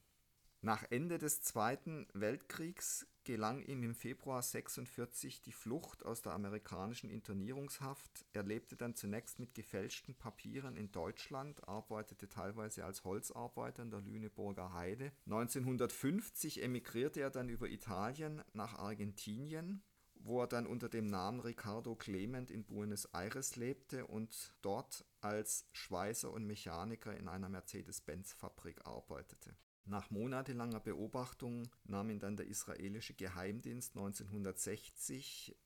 Nach 0.61 0.85
Ende 0.91 1.19
des 1.19 1.43
Zweiten 1.43 2.07
Weltkriegs 2.15 3.07
gelang 3.25 3.63
ihm 3.63 3.83
im 3.83 3.95
Februar 3.95 4.43
46 4.43 5.43
die 5.43 5.53
Flucht 5.53 6.05
aus 6.05 6.23
der 6.23 6.33
amerikanischen 6.33 7.11
Internierungshaft. 7.11 8.27
Er 8.33 8.43
lebte 8.43 8.77
dann 8.77 8.95
zunächst 8.95 9.39
mit 9.39 9.55
gefälschten 9.55 10.15
Papieren 10.15 10.77
in 10.77 10.91
Deutschland, 10.91 11.67
arbeitete 11.69 12.29
teilweise 12.29 12.85
als 12.85 13.05
Holzarbeiter 13.05 13.83
in 13.83 13.91
der 13.91 14.01
Lüneburger 14.01 14.73
Heide. 14.73 15.13
1950 15.27 16.63
emigrierte 16.63 17.21
er 17.21 17.31
dann 17.31 17.49
über 17.49 17.69
Italien 17.69 18.43
nach 18.53 18.79
Argentinien, 18.79 19.83
wo 20.29 20.43
er 20.43 20.47
dann 20.47 20.67
unter 20.67 20.91
dem 20.91 21.07
Namen 21.07 21.41
Ricardo 21.41 21.95
Clement 21.95 22.51
in 22.51 22.65
Buenos 22.65 23.07
Aires 23.15 23.57
lebte 23.57 24.07
und 24.07 24.55
dort 24.61 25.07
als 25.23 25.67
Schweißer 25.73 26.31
und 26.31 26.47
Mechaniker 26.47 27.17
in 27.17 27.29
einer 27.29 27.49
Mercedes-Benz-Fabrik 27.49 28.87
arbeitete. 28.87 29.57
Nach 29.87 30.11
monatelanger 30.11 30.81
Beobachtung 30.81 31.71
nahm 31.85 32.11
ihn 32.11 32.21
dann 32.21 32.37
der 32.37 32.47
israelische 32.47 33.15
Geheimdienst 33.15 33.97
1960 33.97 35.57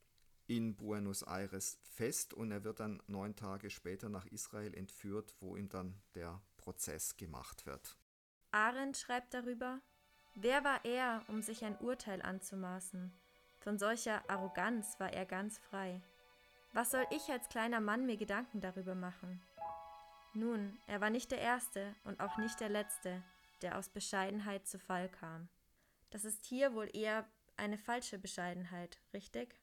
in 0.46 0.76
Buenos 0.76 1.24
Aires 1.24 1.80
fest 1.82 2.32
und 2.32 2.52
er 2.52 2.62
wird 2.62 2.78
dann 2.78 3.02
neun 3.08 3.34
Tage 3.34 3.68
später 3.68 4.08
nach 4.08 4.26
Israel 4.26 4.74
entführt, 4.74 5.34
wo 5.40 5.56
ihm 5.56 5.68
dann 5.68 6.00
der 6.14 6.40
Prozess 6.56 7.16
gemacht 7.16 7.66
wird. 7.66 7.96
Arendt 8.52 8.96
schreibt 8.96 9.34
darüber, 9.34 9.80
wer 10.36 10.62
war 10.62 10.84
er, 10.84 11.24
um 11.26 11.42
sich 11.42 11.64
ein 11.64 11.76
Urteil 11.78 12.22
anzumaßen? 12.22 13.12
Von 13.62 13.78
solcher 13.78 14.28
Arroganz 14.28 14.98
war 14.98 15.12
er 15.12 15.24
ganz 15.24 15.58
frei. 15.58 16.02
Was 16.72 16.90
soll 16.90 17.06
ich 17.10 17.30
als 17.30 17.48
kleiner 17.48 17.80
Mann 17.80 18.06
mir 18.06 18.16
Gedanken 18.16 18.60
darüber 18.60 18.96
machen? 18.96 19.40
Nun, 20.34 20.76
er 20.88 21.00
war 21.00 21.10
nicht 21.10 21.30
der 21.30 21.40
Erste 21.40 21.94
und 22.02 22.18
auch 22.18 22.38
nicht 22.38 22.58
der 22.58 22.70
Letzte, 22.70 23.22
der 23.60 23.78
aus 23.78 23.88
Bescheidenheit 23.88 24.66
zu 24.66 24.80
Fall 24.80 25.08
kam. 25.08 25.48
Das 26.10 26.24
ist 26.24 26.44
hier 26.44 26.74
wohl 26.74 26.88
eher 26.92 27.24
eine 27.56 27.78
falsche 27.78 28.18
Bescheidenheit, 28.18 28.98
richtig? 29.12 29.54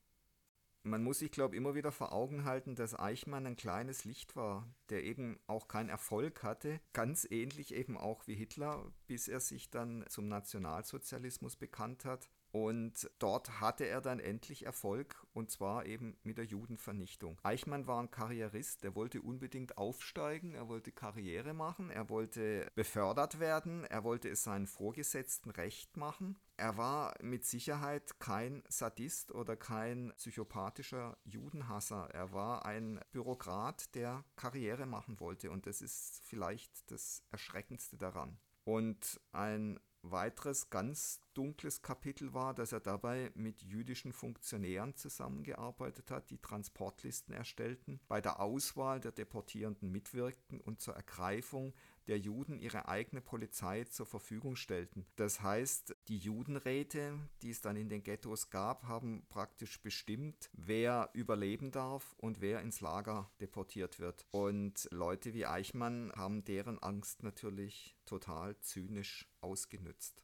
Man 0.84 1.04
muss 1.04 1.20
sich, 1.20 1.32
glaube 1.32 1.56
ich, 1.56 1.58
immer 1.58 1.76
wieder 1.76 1.92
vor 1.92 2.14
Augen 2.14 2.46
halten, 2.46 2.76
dass 2.76 2.98
Eichmann 2.98 3.46
ein 3.46 3.58
kleines 3.58 4.06
Licht 4.06 4.38
war, 4.38 4.66
der 4.90 5.04
eben 5.04 5.38
auch 5.46 5.68
keinen 5.68 5.90
Erfolg 5.90 6.42
hatte, 6.42 6.80
ganz 6.94 7.28
ähnlich 7.30 7.74
eben 7.74 7.98
auch 7.98 8.28
wie 8.28 8.36
Hitler, 8.36 8.94
bis 9.08 9.28
er 9.28 9.42
sich 9.42 9.70
dann 9.70 10.06
zum 10.08 10.30
Nationalsozialismus 10.30 11.58
bekannt 11.58 12.06
hat 12.06 12.30
und 12.52 13.10
dort 13.20 13.62
hatte 13.62 13.86
er 13.86 14.02
dann 14.02 14.20
endlich 14.20 14.66
Erfolg, 14.66 15.26
und 15.34 15.52
zwar 15.52 15.86
eben 15.86 16.18
mit 16.24 16.38
der 16.38 16.46
Judenvernichtung. 16.46 17.38
Eichmann 17.44 17.88
war 17.88 18.02
ein 18.02 18.12
Karrierist, 18.12 18.84
der 18.84 18.96
wollte 18.96 19.22
unbedingt 19.22 19.78
aufsteigen, 19.78 20.56
er 20.56 20.68
wollte 20.68 20.92
Karriere 20.92 21.54
machen, 21.54 21.90
er 21.90 22.10
wollte 22.10 22.68
befördert 22.76 23.40
werden, 23.40 23.84
er 23.86 24.04
wollte 24.04 24.30
es 24.30 24.44
seinen 24.44 24.68
Vorgesetzten 24.68 25.52
recht 25.52 25.96
machen. 25.98 26.38
Er 26.58 26.76
war 26.76 27.16
mit 27.22 27.46
Sicherheit 27.46 28.20
kein 28.20 28.64
Sadist 28.68 29.32
oder 29.32 29.56
kein 29.56 30.12
psychopathischer 30.18 31.18
Judenhasser. 31.24 32.10
Er 32.12 32.34
war 32.34 32.66
ein 32.66 33.00
Bürokrat, 33.12 33.96
der 33.96 34.26
Karriere 34.36 34.86
machen 34.86 35.20
wollte, 35.20 35.52
und 35.52 35.68
das 35.68 35.82
ist 35.82 36.22
vielleicht 36.26 36.92
das 36.92 37.24
Erschreckendste 37.32 37.98
daran. 37.98 38.40
Und 38.66 39.22
ein 39.32 39.80
weiteres 40.02 40.70
ganz 40.70 41.22
dunkles 41.34 41.82
Kapitel 41.82 42.34
war, 42.34 42.54
dass 42.54 42.72
er 42.72 42.80
dabei 42.80 43.32
mit 43.36 43.62
jüdischen 43.62 44.14
Funktionären 44.14 44.96
zusammengearbeitet 44.96 46.12
hat, 46.12 46.30
die 46.30 46.38
Transportlisten 46.38 47.34
erstellten, 47.34 48.00
bei 48.08 48.22
der 48.22 48.40
Auswahl 48.40 49.00
der 49.00 49.12
Deportierenden 49.12 49.92
mitwirkten 49.92 50.60
und 50.62 50.82
zur 50.82 50.96
Ergreifung 50.96 51.74
der 52.10 52.18
Juden 52.18 52.58
ihre 52.58 52.88
eigene 52.88 53.22
Polizei 53.22 53.84
zur 53.84 54.08
Verfügung 54.08 54.56
stellten. 54.56 55.06
Das 55.16 55.42
heißt, 55.42 55.96
die 56.08 56.18
Judenräte, 56.18 57.20
die 57.44 57.52
es 57.52 57.62
dann 57.62 57.76
in 57.76 57.88
den 57.88 58.04
Ghettos 58.04 58.50
gab, 58.50 58.84
haben 58.84 59.28
praktisch 59.30 59.80
bestimmt, 59.80 60.50
wer 60.54 61.12
überleben 61.14 61.72
darf 61.72 62.16
und 62.18 62.42
wer 62.42 62.62
ins 62.62 62.82
Lager 62.82 63.32
deportiert 63.40 64.00
wird. 64.00 64.26
Und 64.32 64.88
Leute 64.92 65.36
wie 65.36 65.46
Eichmann 65.46 66.12
haben 66.16 66.44
deren 66.44 66.80
Angst 66.80 67.22
natürlich 67.22 67.96
total 68.06 68.60
zynisch 68.60 69.30
ausgenützt. 69.40 70.24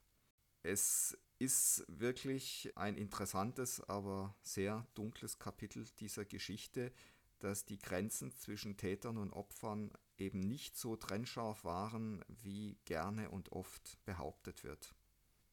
Es 0.63 1.15
ist 1.37 1.85
wirklich 1.87 2.73
ein 2.75 2.97
interessantes, 2.97 3.79
aber 3.81 4.35
sehr 4.41 4.87
dunkles 4.95 5.37
Kapitel 5.37 5.85
dieser 5.99 6.25
Geschichte, 6.25 6.91
dass 7.37 7.65
die 7.65 7.77
Grenzen 7.77 8.31
zwischen 8.35 8.75
Tätern 8.75 9.17
und 9.17 9.31
Opfern 9.33 9.91
eben 10.17 10.39
nicht 10.39 10.77
so 10.77 10.95
trennscharf 10.95 11.63
waren, 11.63 12.23
wie 12.27 12.77
gerne 12.85 13.29
und 13.29 13.51
oft 13.51 13.97
behauptet 14.05 14.63
wird. 14.63 14.93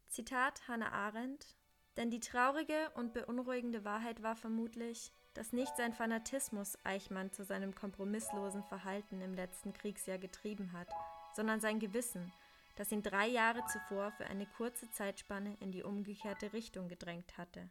Zitat 0.09 0.69
Hannah 0.69 0.93
Arendt 0.93 1.57
Denn 1.97 2.11
die 2.11 2.21
traurige 2.21 2.91
und 2.95 3.13
beunruhigende 3.13 3.85
Wahrheit 3.85 4.23
war 4.23 4.37
vermutlich, 4.37 5.13
dass 5.35 5.53
nicht 5.53 5.77
sein 5.77 5.93
Fanatismus 5.93 6.77
Eichmann 6.85 7.33
zu 7.33 7.45
seinem 7.45 7.75
kompromisslosen 7.75 8.63
Verhalten 8.65 9.21
im 9.21 9.35
letzten 9.35 9.73
Kriegsjahr 9.73 10.19
getrieben 10.19 10.73
hat, 10.73 10.89
sondern 11.35 11.61
sein 11.61 11.79
Gewissen, 11.79 12.33
das 12.77 12.93
ihn 12.93 13.03
drei 13.03 13.27
Jahre 13.29 13.65
zuvor 13.67 14.13
für 14.13 14.27
eine 14.27 14.47
kurze 14.47 14.91
Zeitspanne 14.91 15.57
in 15.61 15.73
die 15.73 15.83
umgekehrte 15.83 16.53
Richtung 16.53 16.89
gedrängt 16.89 17.37
hatte. 17.39 17.69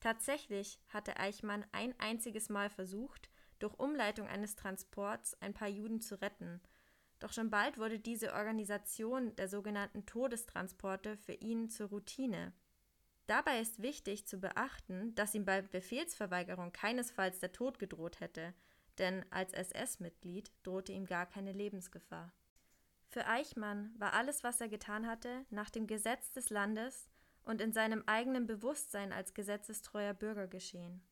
Tatsächlich 0.00 0.78
hatte 0.88 1.16
Eichmann 1.16 1.64
ein 1.72 1.94
einziges 1.98 2.48
Mal 2.48 2.68
versucht, 2.70 3.30
durch 3.64 3.78
Umleitung 3.78 4.28
eines 4.28 4.54
Transports 4.54 5.36
ein 5.40 5.54
paar 5.54 5.68
Juden 5.68 6.00
zu 6.00 6.20
retten. 6.20 6.60
Doch 7.18 7.32
schon 7.32 7.50
bald 7.50 7.78
wurde 7.78 7.98
diese 7.98 8.34
Organisation 8.34 9.34
der 9.36 9.48
sogenannten 9.48 10.04
Todestransporte 10.04 11.16
für 11.16 11.32
ihn 11.32 11.70
zur 11.70 11.88
Routine. 11.88 12.52
Dabei 13.26 13.60
ist 13.60 13.80
wichtig 13.80 14.26
zu 14.26 14.38
beachten, 14.38 15.14
dass 15.14 15.34
ihm 15.34 15.46
bei 15.46 15.62
Befehlsverweigerung 15.62 16.72
keinesfalls 16.72 17.40
der 17.40 17.52
Tod 17.52 17.78
gedroht 17.78 18.20
hätte, 18.20 18.52
denn 18.98 19.24
als 19.30 19.54
SS-Mitglied 19.54 20.52
drohte 20.62 20.92
ihm 20.92 21.06
gar 21.06 21.24
keine 21.24 21.52
Lebensgefahr. 21.52 22.34
Für 23.08 23.26
Eichmann 23.26 23.94
war 23.98 24.12
alles, 24.12 24.44
was 24.44 24.60
er 24.60 24.68
getan 24.68 25.06
hatte, 25.06 25.46
nach 25.48 25.70
dem 25.70 25.86
Gesetz 25.86 26.32
des 26.32 26.50
Landes 26.50 27.08
und 27.44 27.62
in 27.62 27.72
seinem 27.72 28.02
eigenen 28.06 28.46
Bewusstsein 28.46 29.12
als 29.12 29.32
gesetzestreuer 29.32 30.12
Bürger 30.12 30.48
geschehen. 30.48 31.02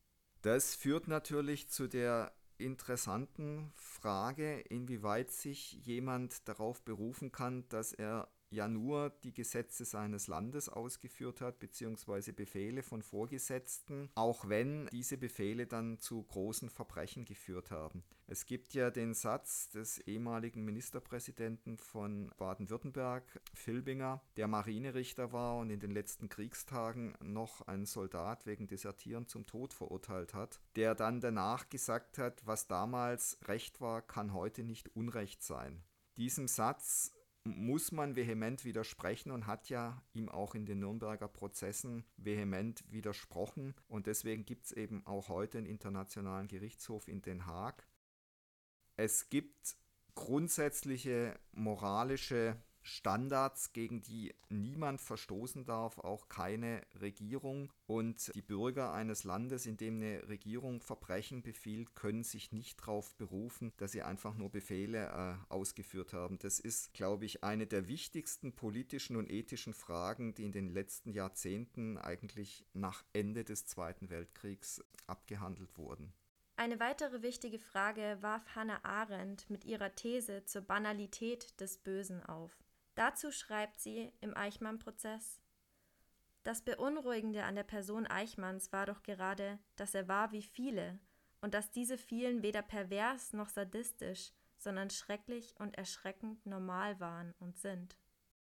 Das 0.43 0.75
führt 0.75 1.07
natürlich 1.07 1.69
zu 1.69 1.87
der 1.87 2.33
interessanten 2.57 3.71
Frage, 3.75 4.59
inwieweit 4.59 5.31
sich 5.31 5.73
jemand 5.85 6.47
darauf 6.47 6.81
berufen 6.83 7.31
kann, 7.31 7.67
dass 7.69 7.93
er 7.93 8.29
ja 8.53 8.67
nur 8.67 9.09
die 9.23 9.33
Gesetze 9.33 9.85
seines 9.85 10.27
Landes 10.27 10.69
ausgeführt 10.69 11.41
hat, 11.41 11.59
beziehungsweise 11.59 12.33
Befehle 12.33 12.83
von 12.83 13.01
Vorgesetzten, 13.01 14.09
auch 14.15 14.47
wenn 14.47 14.87
diese 14.91 15.17
Befehle 15.17 15.67
dann 15.67 15.99
zu 15.99 16.23
großen 16.23 16.69
Verbrechen 16.69 17.25
geführt 17.25 17.71
haben. 17.71 18.03
Es 18.25 18.45
gibt 18.45 18.73
ja 18.73 18.89
den 18.89 19.13
Satz 19.13 19.69
des 19.69 19.99
ehemaligen 19.99 20.63
Ministerpräsidenten 20.63 21.77
von 21.77 22.31
Baden-Württemberg, 22.37 23.23
Filbinger, 23.53 24.21
der 24.37 24.47
Marinerichter 24.47 25.33
war 25.33 25.57
und 25.57 25.69
in 25.69 25.79
den 25.79 25.91
letzten 25.91 26.29
Kriegstagen 26.29 27.15
noch 27.21 27.61
einen 27.67 27.85
Soldat 27.85 28.45
wegen 28.45 28.67
Desertieren 28.67 29.27
zum 29.27 29.45
Tod 29.45 29.73
verurteilt 29.73 30.33
hat, 30.33 30.61
der 30.75 30.95
dann 30.95 31.19
danach 31.19 31.69
gesagt 31.69 32.17
hat, 32.17 32.45
was 32.45 32.67
damals 32.67 33.37
Recht 33.45 33.81
war, 33.81 34.01
kann 34.01 34.33
heute 34.33 34.63
nicht 34.63 34.95
Unrecht 34.95 35.43
sein. 35.43 35.83
Diesem 36.17 36.47
Satz 36.47 37.11
muss 37.45 37.91
man 37.91 38.15
vehement 38.15 38.63
widersprechen 38.63 39.31
und 39.31 39.47
hat 39.47 39.69
ja 39.69 40.01
ihm 40.13 40.29
auch 40.29 40.55
in 40.55 40.65
den 40.65 40.79
Nürnberger 40.79 41.27
Prozessen 41.27 42.05
vehement 42.17 42.83
widersprochen. 42.89 43.75
Und 43.87 44.07
deswegen 44.07 44.45
gibt 44.45 44.65
es 44.65 44.71
eben 44.71 45.05
auch 45.05 45.29
heute 45.29 45.57
einen 45.57 45.67
internationalen 45.67 46.47
Gerichtshof 46.47 47.07
in 47.07 47.21
Den 47.21 47.45
Haag. 47.45 47.85
Es 48.95 49.29
gibt 49.29 49.75
grundsätzliche 50.15 51.37
moralische 51.51 52.55
Standards, 52.83 53.73
gegen 53.73 54.01
die 54.01 54.33
niemand 54.49 55.01
verstoßen 55.01 55.65
darf, 55.65 55.97
auch 55.99 56.29
keine 56.29 56.81
Regierung. 57.01 57.71
Und 57.87 58.33
die 58.35 58.41
Bürger 58.41 58.93
eines 58.93 59.23
Landes, 59.23 59.65
in 59.65 59.77
dem 59.77 59.95
eine 59.95 60.27
Regierung 60.27 60.81
Verbrechen 60.81 61.41
befiehlt, 61.41 61.95
können 61.95 62.23
sich 62.23 62.51
nicht 62.51 62.81
darauf 62.81 63.15
berufen, 63.15 63.71
dass 63.77 63.93
sie 63.93 64.03
einfach 64.03 64.35
nur 64.35 64.51
Befehle 64.51 65.07
äh, 65.49 65.53
ausgeführt 65.53 66.13
haben. 66.13 66.37
Das 66.39 66.59
ist, 66.59 66.93
glaube 66.93 67.25
ich, 67.25 67.43
eine 67.43 67.67
der 67.67 67.87
wichtigsten 67.87 68.53
politischen 68.53 69.15
und 69.15 69.31
ethischen 69.31 69.73
Fragen, 69.73 70.33
die 70.33 70.43
in 70.43 70.51
den 70.51 70.69
letzten 70.69 71.11
Jahrzehnten 71.11 71.97
eigentlich 71.97 72.65
nach 72.73 73.03
Ende 73.13 73.43
des 73.43 73.65
Zweiten 73.65 74.09
Weltkriegs 74.09 74.83
abgehandelt 75.07 75.77
wurden. 75.77 76.13
Eine 76.55 76.79
weitere 76.79 77.23
wichtige 77.23 77.57
Frage 77.57 78.17
warf 78.21 78.55
Hannah 78.55 78.79
Arendt 78.83 79.49
mit 79.49 79.65
ihrer 79.65 79.95
These 79.95 80.45
zur 80.45 80.61
Banalität 80.61 81.59
des 81.59 81.77
Bösen 81.77 82.23
auf. 82.23 82.62
Dazu 82.95 83.31
schreibt 83.31 83.79
sie 83.79 84.11
im 84.21 84.35
Eichmann-Prozess: 84.35 85.41
Das 86.43 86.61
Beunruhigende 86.61 87.43
an 87.43 87.55
der 87.55 87.63
Person 87.63 88.05
Eichmanns 88.05 88.71
war 88.71 88.85
doch 88.85 89.01
gerade, 89.03 89.59
dass 89.75 89.95
er 89.95 90.07
war 90.07 90.31
wie 90.31 90.43
viele 90.43 90.99
und 91.41 91.53
dass 91.53 91.71
diese 91.71 91.97
vielen 91.97 92.43
weder 92.43 92.61
pervers 92.61 93.33
noch 93.33 93.49
sadistisch, 93.49 94.31
sondern 94.57 94.89
schrecklich 94.89 95.55
und 95.59 95.77
erschreckend 95.77 96.45
normal 96.45 96.99
waren 96.99 97.33
und 97.39 97.57
sind 97.57 97.97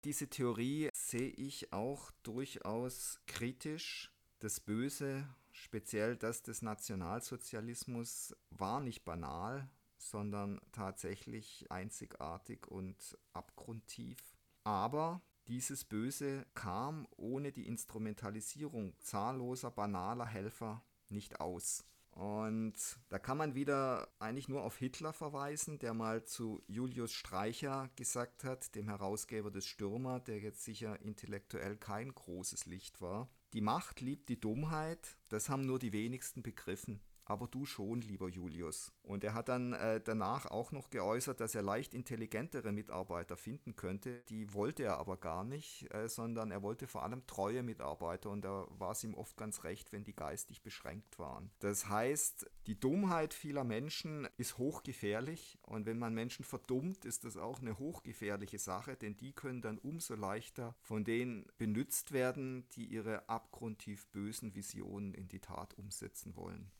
Diese 0.04 0.28
Theorie 0.28 0.90
sehe 0.94 1.30
ich 1.30 1.72
auch 1.72 2.12
durchaus 2.24 3.22
kritisch. 3.28 4.12
Das 4.40 4.60
Böse, 4.60 5.28
speziell 5.52 6.16
das 6.18 6.42
des 6.42 6.62
Nationalsozialismus, 6.62 8.36
war 8.50 8.80
nicht 8.80 9.06
banal, 9.06 9.70
sondern 9.98 10.60
tatsächlich 10.72 11.70
einzigartig 11.70 12.68
und 12.68 13.18
abgrundtief. 13.34 14.18
Aber 14.64 15.22
dieses 15.48 15.84
Böse 15.84 16.46
kam 16.54 17.08
ohne 17.18 17.52
die 17.52 17.68
Instrumentalisierung 17.68 18.94
zahlloser 19.00 19.72
banaler 19.72 20.28
Helfer 20.28 20.84
nicht 21.10 21.40
aus. 21.40 21.84
Und 22.12 22.74
da 23.10 23.18
kann 23.18 23.38
man 23.38 23.56
wieder 23.56 24.10
eigentlich 24.20 24.50
nur 24.50 24.64
auf 24.64 24.78
Hitler 24.78 25.14
verweisen, 25.14 25.80
der 25.80 25.94
mal 25.94 26.26
zu 26.26 26.62
Julius 26.68 27.14
Streicher 27.14 27.90
gesagt 27.96 28.44
hat, 28.44 28.76
dem 28.76 28.90
Herausgeber 28.90 29.52
des 29.52 29.66
Stürmer, 29.66 30.20
der 30.20 30.40
jetzt 30.40 30.64
sicher 30.64 31.02
intellektuell 31.02 31.78
kein 31.78 32.14
großes 32.14 32.66
Licht 32.66 33.02
war. 33.02 33.30
Die 33.54 33.62
Macht 33.62 34.02
liebt 34.02 34.30
die 34.30 34.40
Dummheit, 34.40 35.18
das 35.30 35.50
haben 35.50 35.66
nur 35.66 35.80
die 35.80 35.94
wenigsten 35.94 36.44
begriffen 36.44 37.00
aber 37.30 37.48
du 37.48 37.66
schon, 37.66 38.02
lieber 38.02 38.28
Julius. 38.28 38.92
Und 39.04 39.24
er 39.24 39.36
hat 39.36 39.50
dann 39.50 39.74
äh, 39.74 40.02
danach 40.04 40.48
auch 40.48 40.72
noch 40.72 40.90
geäußert, 40.90 41.40
dass 41.40 41.54
er 41.54 41.62
leicht 41.62 41.94
intelligentere 41.94 42.72
Mitarbeiter 42.72 43.38
finden 43.38 43.76
könnte. 43.76 44.24
Die 44.30 44.52
wollte 44.54 44.84
er 44.84 44.98
aber 44.98 45.18
gar 45.18 45.44
nicht, 45.44 45.94
äh, 45.94 46.10
sondern 46.10 46.50
er 46.50 46.64
wollte 46.64 46.88
vor 46.88 47.04
allem 47.04 47.26
treue 47.28 47.62
Mitarbeiter 47.62 48.32
und 48.32 48.44
da 48.44 48.66
war 48.70 48.92
es 48.92 49.04
ihm 49.04 49.14
oft 49.14 49.38
ganz 49.38 49.64
recht, 49.64 49.92
wenn 49.92 50.04
die 50.04 50.16
geistig 50.16 50.64
beschränkt 50.64 51.20
waren. 51.20 51.52
Das 51.60 51.88
heißt, 51.88 52.50
die 52.66 52.80
Dummheit 52.80 53.36
vieler 53.36 53.64
Menschen 53.64 54.28
ist 54.38 54.58
hochgefährlich 54.58 55.60
und 55.62 55.86
wenn 55.86 56.00
man 56.00 56.16
Menschen 56.16 56.44
verdummt, 56.44 57.06
ist 57.06 57.26
das 57.26 57.38
auch 57.38 57.60
eine 57.60 57.78
hochgefährliche 57.78 58.58
Sache, 58.58 58.96
denn 58.96 59.16
die 59.18 59.34
können 59.34 59.62
dann 59.62 59.78
umso 59.78 60.16
leichter 60.16 60.76
von 60.82 61.04
denen 61.04 61.46
benützt 61.60 62.12
werden, 62.12 62.68
die 62.72 62.86
ihre 62.86 63.30
abgrundtief 63.30 64.08
bösen 64.08 64.56
Visionen 64.56 65.14
in 65.14 65.28
die 65.28 65.40
Tat 65.40 65.76
umsetzen 65.76 66.36
wollen. 66.36 66.72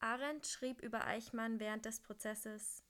Arendt 0.00 0.46
schrieb 0.46 0.80
über 0.80 1.06
Eichmann 1.06 1.58
während 1.58 1.84
des 1.84 2.00
Prozesses 2.00 2.84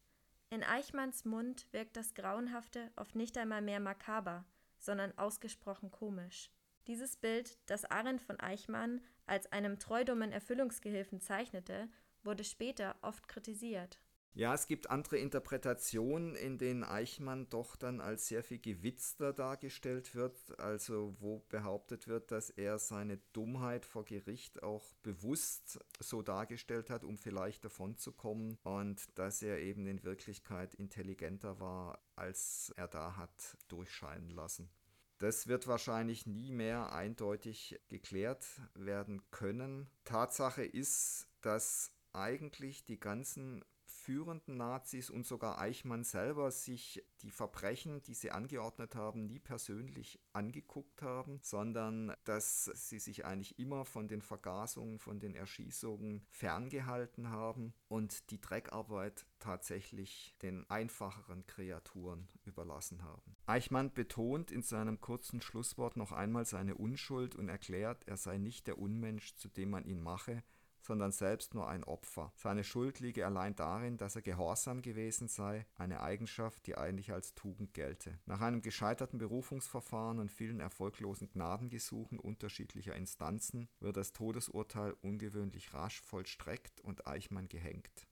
In 0.50 0.62
Eichmanns 0.62 1.24
Mund 1.24 1.66
wirkt 1.72 1.96
das 1.96 2.14
Grauenhafte 2.14 2.90
oft 2.96 3.14
nicht 3.14 3.38
einmal 3.38 3.62
mehr 3.62 3.80
makaber, 3.80 4.44
sondern 4.78 5.16
ausgesprochen 5.16 5.90
komisch. 5.90 6.50
Dieses 6.86 7.16
Bild, 7.16 7.58
das 7.66 7.84
Arendt 7.84 8.22
von 8.22 8.38
Eichmann 8.40 9.00
als 9.26 9.50
einem 9.52 9.78
treudummen 9.78 10.32
Erfüllungsgehilfen 10.32 11.20
zeichnete, 11.20 11.88
wurde 12.24 12.44
später 12.44 12.96
oft 13.02 13.28
kritisiert. 13.28 14.00
Ja, 14.34 14.54
es 14.54 14.68
gibt 14.68 14.88
andere 14.88 15.18
Interpretationen, 15.18 16.36
in 16.36 16.58
denen 16.58 16.84
Eichmann 16.84 17.48
doch 17.48 17.74
dann 17.74 18.00
als 18.00 18.28
sehr 18.28 18.44
viel 18.44 18.60
gewitzter 18.60 19.32
dargestellt 19.32 20.14
wird, 20.14 20.60
also 20.60 21.16
wo 21.18 21.40
behauptet 21.48 22.06
wird, 22.06 22.30
dass 22.30 22.50
er 22.50 22.78
seine 22.78 23.18
Dummheit 23.32 23.84
vor 23.84 24.04
Gericht 24.04 24.62
auch 24.62 24.94
bewusst 25.02 25.80
so 25.98 26.22
dargestellt 26.22 26.88
hat, 26.88 27.02
um 27.02 27.18
vielleicht 27.18 27.64
davonzukommen 27.64 28.58
und 28.62 29.18
dass 29.18 29.42
er 29.42 29.58
eben 29.58 29.86
in 29.88 30.04
Wirklichkeit 30.04 30.72
intelligenter 30.74 31.58
war, 31.58 32.00
als 32.14 32.72
er 32.76 32.86
da 32.86 33.16
hat 33.16 33.56
durchscheinen 33.66 34.30
lassen. 34.30 34.70
Das 35.18 35.48
wird 35.48 35.66
wahrscheinlich 35.66 36.26
nie 36.26 36.52
mehr 36.52 36.92
eindeutig 36.92 37.80
geklärt 37.88 38.46
werden 38.74 39.20
können. 39.32 39.90
Tatsache 40.04 40.64
ist, 40.64 41.26
dass 41.40 41.92
eigentlich 42.12 42.84
die 42.84 43.00
ganzen 43.00 43.64
führenden 44.08 44.56
Nazis 44.56 45.10
und 45.10 45.26
sogar 45.26 45.58
Eichmann 45.58 46.02
selber 46.02 46.50
sich 46.50 47.04
die 47.20 47.30
Verbrechen, 47.30 48.02
die 48.04 48.14
sie 48.14 48.30
angeordnet 48.30 48.94
haben, 48.94 49.26
nie 49.26 49.38
persönlich 49.38 50.18
angeguckt 50.32 51.02
haben, 51.02 51.40
sondern 51.42 52.14
dass 52.24 52.64
sie 52.64 53.00
sich 53.00 53.26
eigentlich 53.26 53.58
immer 53.58 53.84
von 53.84 54.08
den 54.08 54.22
Vergasungen, 54.22 54.98
von 54.98 55.20
den 55.20 55.34
Erschießungen 55.34 56.24
ferngehalten 56.30 57.28
haben 57.28 57.74
und 57.88 58.30
die 58.30 58.40
Dreckarbeit 58.40 59.26
tatsächlich 59.40 60.34
den 60.40 60.64
einfacheren 60.70 61.46
Kreaturen 61.46 62.28
überlassen 62.46 63.02
haben. 63.02 63.36
Eichmann 63.44 63.92
betont 63.92 64.50
in 64.50 64.62
seinem 64.62 65.02
kurzen 65.02 65.42
Schlusswort 65.42 65.98
noch 65.98 66.12
einmal 66.12 66.46
seine 66.46 66.76
Unschuld 66.76 67.36
und 67.36 67.50
erklärt, 67.50 68.08
er 68.08 68.16
sei 68.16 68.38
nicht 68.38 68.68
der 68.68 68.78
Unmensch, 68.78 69.34
zu 69.34 69.48
dem 69.48 69.68
man 69.68 69.84
ihn 69.84 70.00
mache, 70.00 70.42
sondern 70.80 71.12
selbst 71.12 71.54
nur 71.54 71.68
ein 71.68 71.84
Opfer. 71.84 72.32
Seine 72.34 72.64
Schuld 72.64 73.00
liege 73.00 73.26
allein 73.26 73.54
darin, 73.54 73.96
dass 73.96 74.16
er 74.16 74.22
gehorsam 74.22 74.82
gewesen 74.82 75.28
sei, 75.28 75.66
eine 75.76 76.00
Eigenschaft, 76.00 76.66
die 76.66 76.76
eigentlich 76.76 77.12
als 77.12 77.34
Tugend 77.34 77.74
gelte. 77.74 78.18
Nach 78.26 78.40
einem 78.40 78.62
gescheiterten 78.62 79.18
Berufungsverfahren 79.18 80.18
und 80.18 80.32
vielen 80.32 80.60
erfolglosen 80.60 81.28
Gnadengesuchen 81.28 82.18
unterschiedlicher 82.18 82.94
Instanzen 82.94 83.68
wird 83.80 83.96
das 83.96 84.12
Todesurteil 84.12 84.94
ungewöhnlich 85.02 85.74
rasch 85.74 86.00
vollstreckt 86.00 86.80
und 86.80 87.06
Eichmann 87.06 87.48
gehängt. 87.48 88.07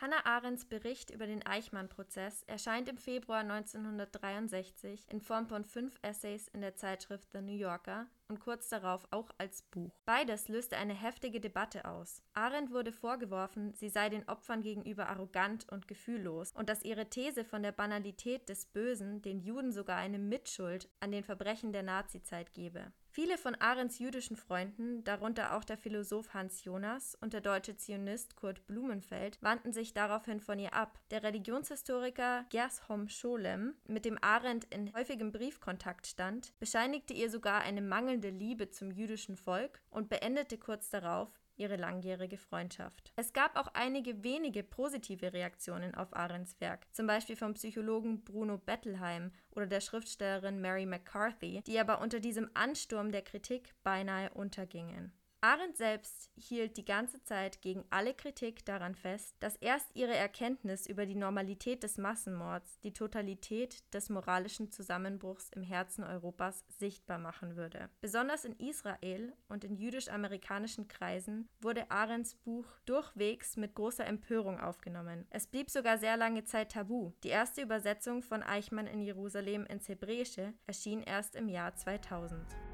Hannah 0.00 0.24
Arendts 0.24 0.64
Bericht 0.64 1.10
über 1.10 1.26
den 1.26 1.44
Eichmann-Prozess 1.44 2.42
erscheint 2.44 2.88
im 2.88 2.96
Februar 2.96 3.40
1963 3.40 5.04
in 5.10 5.20
Form 5.20 5.46
von 5.46 5.62
fünf 5.62 5.98
Essays 6.00 6.48
in 6.48 6.62
der 6.62 6.74
Zeitschrift 6.74 7.28
The 7.34 7.42
New 7.42 7.52
Yorker 7.52 8.06
und 8.28 8.40
kurz 8.40 8.70
darauf 8.70 9.06
auch 9.10 9.28
als 9.36 9.60
Buch. 9.60 9.90
Beides 10.06 10.48
löste 10.48 10.78
eine 10.78 10.94
heftige 10.94 11.38
Debatte 11.38 11.84
aus. 11.84 12.22
Arendt 12.32 12.70
wurde 12.70 12.92
vorgeworfen, 12.92 13.74
sie 13.74 13.90
sei 13.90 14.08
den 14.08 14.26
Opfern 14.26 14.62
gegenüber 14.62 15.10
arrogant 15.10 15.68
und 15.70 15.86
gefühllos 15.86 16.52
und 16.52 16.70
dass 16.70 16.82
ihre 16.82 17.10
These 17.10 17.44
von 17.44 17.62
der 17.62 17.72
Banalität 17.72 18.48
des 18.48 18.64
Bösen 18.64 19.20
den 19.20 19.40
Juden 19.40 19.70
sogar 19.70 19.98
eine 19.98 20.18
Mitschuld 20.18 20.88
an 21.00 21.12
den 21.12 21.24
Verbrechen 21.24 21.74
der 21.74 21.82
Nazizeit 21.82 22.54
gebe. 22.54 22.90
Viele 23.20 23.36
von 23.36 23.54
Arends 23.56 23.98
jüdischen 23.98 24.34
Freunden, 24.34 25.04
darunter 25.04 25.54
auch 25.54 25.62
der 25.62 25.76
Philosoph 25.76 26.32
Hans 26.32 26.64
Jonas 26.64 27.18
und 27.20 27.34
der 27.34 27.42
deutsche 27.42 27.76
Zionist 27.76 28.34
Kurt 28.34 28.66
Blumenfeld, 28.66 29.36
wandten 29.42 29.74
sich 29.74 29.92
daraufhin 29.92 30.40
von 30.40 30.58
ihr 30.58 30.72
ab. 30.72 30.98
Der 31.10 31.22
Religionshistoriker 31.22 32.46
Gershom 32.48 33.10
Scholem, 33.10 33.74
mit 33.86 34.06
dem 34.06 34.16
Arendt 34.22 34.64
in 34.74 34.90
häufigem 34.94 35.32
Briefkontakt 35.32 36.06
stand, 36.06 36.58
bescheinigte 36.60 37.12
ihr 37.12 37.28
sogar 37.28 37.60
eine 37.60 37.82
mangelnde 37.82 38.30
Liebe 38.30 38.70
zum 38.70 38.90
jüdischen 38.90 39.36
Volk 39.36 39.82
und 39.90 40.08
beendete 40.08 40.56
kurz 40.56 40.88
darauf 40.88 41.28
ihre 41.60 41.76
langjährige 41.76 42.38
Freundschaft. 42.38 43.12
Es 43.16 43.32
gab 43.32 43.56
auch 43.56 43.68
einige 43.74 44.24
wenige 44.24 44.62
positive 44.62 45.32
Reaktionen 45.32 45.94
auf 45.94 46.16
Arends 46.16 46.60
Werk, 46.60 46.86
zum 46.92 47.06
Beispiel 47.06 47.36
vom 47.36 47.54
Psychologen 47.54 48.24
Bruno 48.24 48.58
Bettelheim 48.58 49.30
oder 49.50 49.66
der 49.66 49.80
Schriftstellerin 49.80 50.60
Mary 50.60 50.86
McCarthy, 50.86 51.62
die 51.66 51.78
aber 51.78 52.00
unter 52.00 52.18
diesem 52.18 52.50
Ansturm 52.54 53.12
der 53.12 53.22
Kritik 53.22 53.74
beinahe 53.84 54.30
untergingen. 54.30 55.12
Arendt 55.42 55.78
selbst 55.78 56.30
hielt 56.36 56.76
die 56.76 56.84
ganze 56.84 57.22
Zeit 57.22 57.62
gegen 57.62 57.84
alle 57.88 58.12
Kritik 58.12 58.64
daran 58.66 58.94
fest, 58.94 59.36
dass 59.40 59.56
erst 59.56 59.88
ihre 59.94 60.14
Erkenntnis 60.14 60.86
über 60.86 61.06
die 61.06 61.14
Normalität 61.14 61.82
des 61.82 61.96
Massenmords 61.96 62.78
die 62.80 62.92
Totalität 62.92 63.82
des 63.94 64.10
moralischen 64.10 64.70
Zusammenbruchs 64.70 65.48
im 65.54 65.62
Herzen 65.62 66.04
Europas 66.04 66.64
sichtbar 66.68 67.18
machen 67.18 67.56
würde. 67.56 67.88
Besonders 68.02 68.44
in 68.44 68.54
Israel 68.56 69.32
und 69.48 69.64
in 69.64 69.76
jüdisch-amerikanischen 69.76 70.88
Kreisen 70.88 71.48
wurde 71.62 71.90
Arendts 71.90 72.34
Buch 72.34 72.66
durchwegs 72.84 73.56
mit 73.56 73.74
großer 73.74 74.06
Empörung 74.06 74.60
aufgenommen. 74.60 75.26
Es 75.30 75.46
blieb 75.46 75.70
sogar 75.70 75.96
sehr 75.96 76.18
lange 76.18 76.44
Zeit 76.44 76.72
tabu. 76.72 77.12
Die 77.24 77.28
erste 77.28 77.62
Übersetzung 77.62 78.22
von 78.22 78.42
Eichmann 78.42 78.86
in 78.86 79.00
Jerusalem 79.00 79.64
ins 79.64 79.88
Hebräische 79.88 80.52
erschien 80.66 81.02
erst 81.02 81.34
im 81.34 81.48
Jahr 81.48 81.74
2000. 81.74 82.69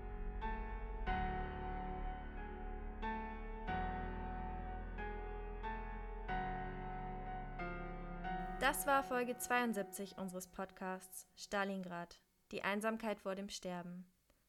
Das 8.67 8.85
war 8.85 9.05
Folge 9.05 9.39
72 9.39 10.19
unseres 10.19 10.49
Podcasts 10.49 11.29
Stalingrad, 11.37 12.19
die 12.51 12.65
Einsamkeit 12.65 13.21
vor 13.21 13.37
dem 13.37 13.49
Sterben. 13.49 14.05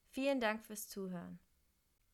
Vielen 0.10 0.40
Dank 0.40 0.66
fürs 0.66 0.88
Zuhören. 0.88 1.38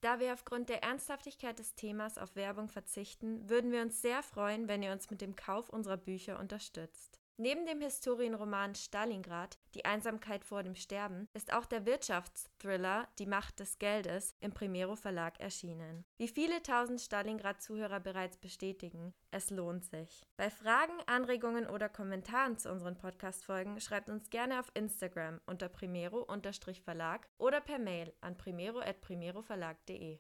Da 0.02 0.20
wir 0.20 0.34
aufgrund 0.34 0.68
der 0.68 0.84
Ernsthaftigkeit 0.84 1.58
des 1.58 1.76
Themas 1.76 2.18
auf 2.18 2.36
Werbung 2.36 2.68
verzichten, 2.68 3.48
würden 3.50 3.72
wir 3.72 3.82
uns 3.82 4.02
sehr 4.02 4.22
freuen, 4.22 4.68
wenn 4.68 4.84
ihr 4.84 4.92
uns 4.92 5.10
mit 5.12 5.22
dem 5.22 5.38
Kauf 5.38 5.70
unserer 5.70 5.96
Bücher 5.96 6.42
unterstützt. 6.42 7.22
Neben 7.38 7.66
dem 7.66 7.80
Historienroman 7.80 8.76
Stalingrad, 8.76 9.58
Die 9.76 9.86
Einsamkeit 9.86 10.46
vor 10.46 10.62
dem 10.62 10.76
Sterben, 10.76 11.28
ist 11.34 11.52
auch 11.54 11.66
der 11.66 11.86
Wirtschaftsthriller 11.86 13.08
Die 13.18 13.26
Macht 13.26 13.60
des 13.60 13.80
Geldes 13.80 14.36
im 14.40 14.54
Primero 14.54 14.96
Verlag 14.96 15.40
erschienen. 15.40 16.06
Wie 16.18 16.28
viele 16.28 16.62
tausend 16.62 17.02
Stalingrad-Zuhörer 17.02 18.00
bereits 18.00 18.38
bestätigen, 18.38 19.14
es 19.32 19.50
lohnt 19.50 19.86
sich. 19.86 20.28
Bei 20.38 20.50
Fragen, 20.50 20.94
Anregungen 21.08 21.68
oder 21.68 21.90
Kommentaren 21.90 22.58
zu 22.58 22.72
unseren 22.72 22.98
Podcast-Folgen 22.98 23.80
schreibt 23.80 24.10
uns 24.10 24.30
gerne 24.30 24.60
auf 24.60 24.70
Instagram 24.76 25.42
unter 25.48 25.70
primero-verlag 25.70 27.28
oder 27.38 27.60
per 27.60 27.80
Mail 27.80 28.14
an 28.22 28.38
primero.primeroverlag.de. 28.38 30.12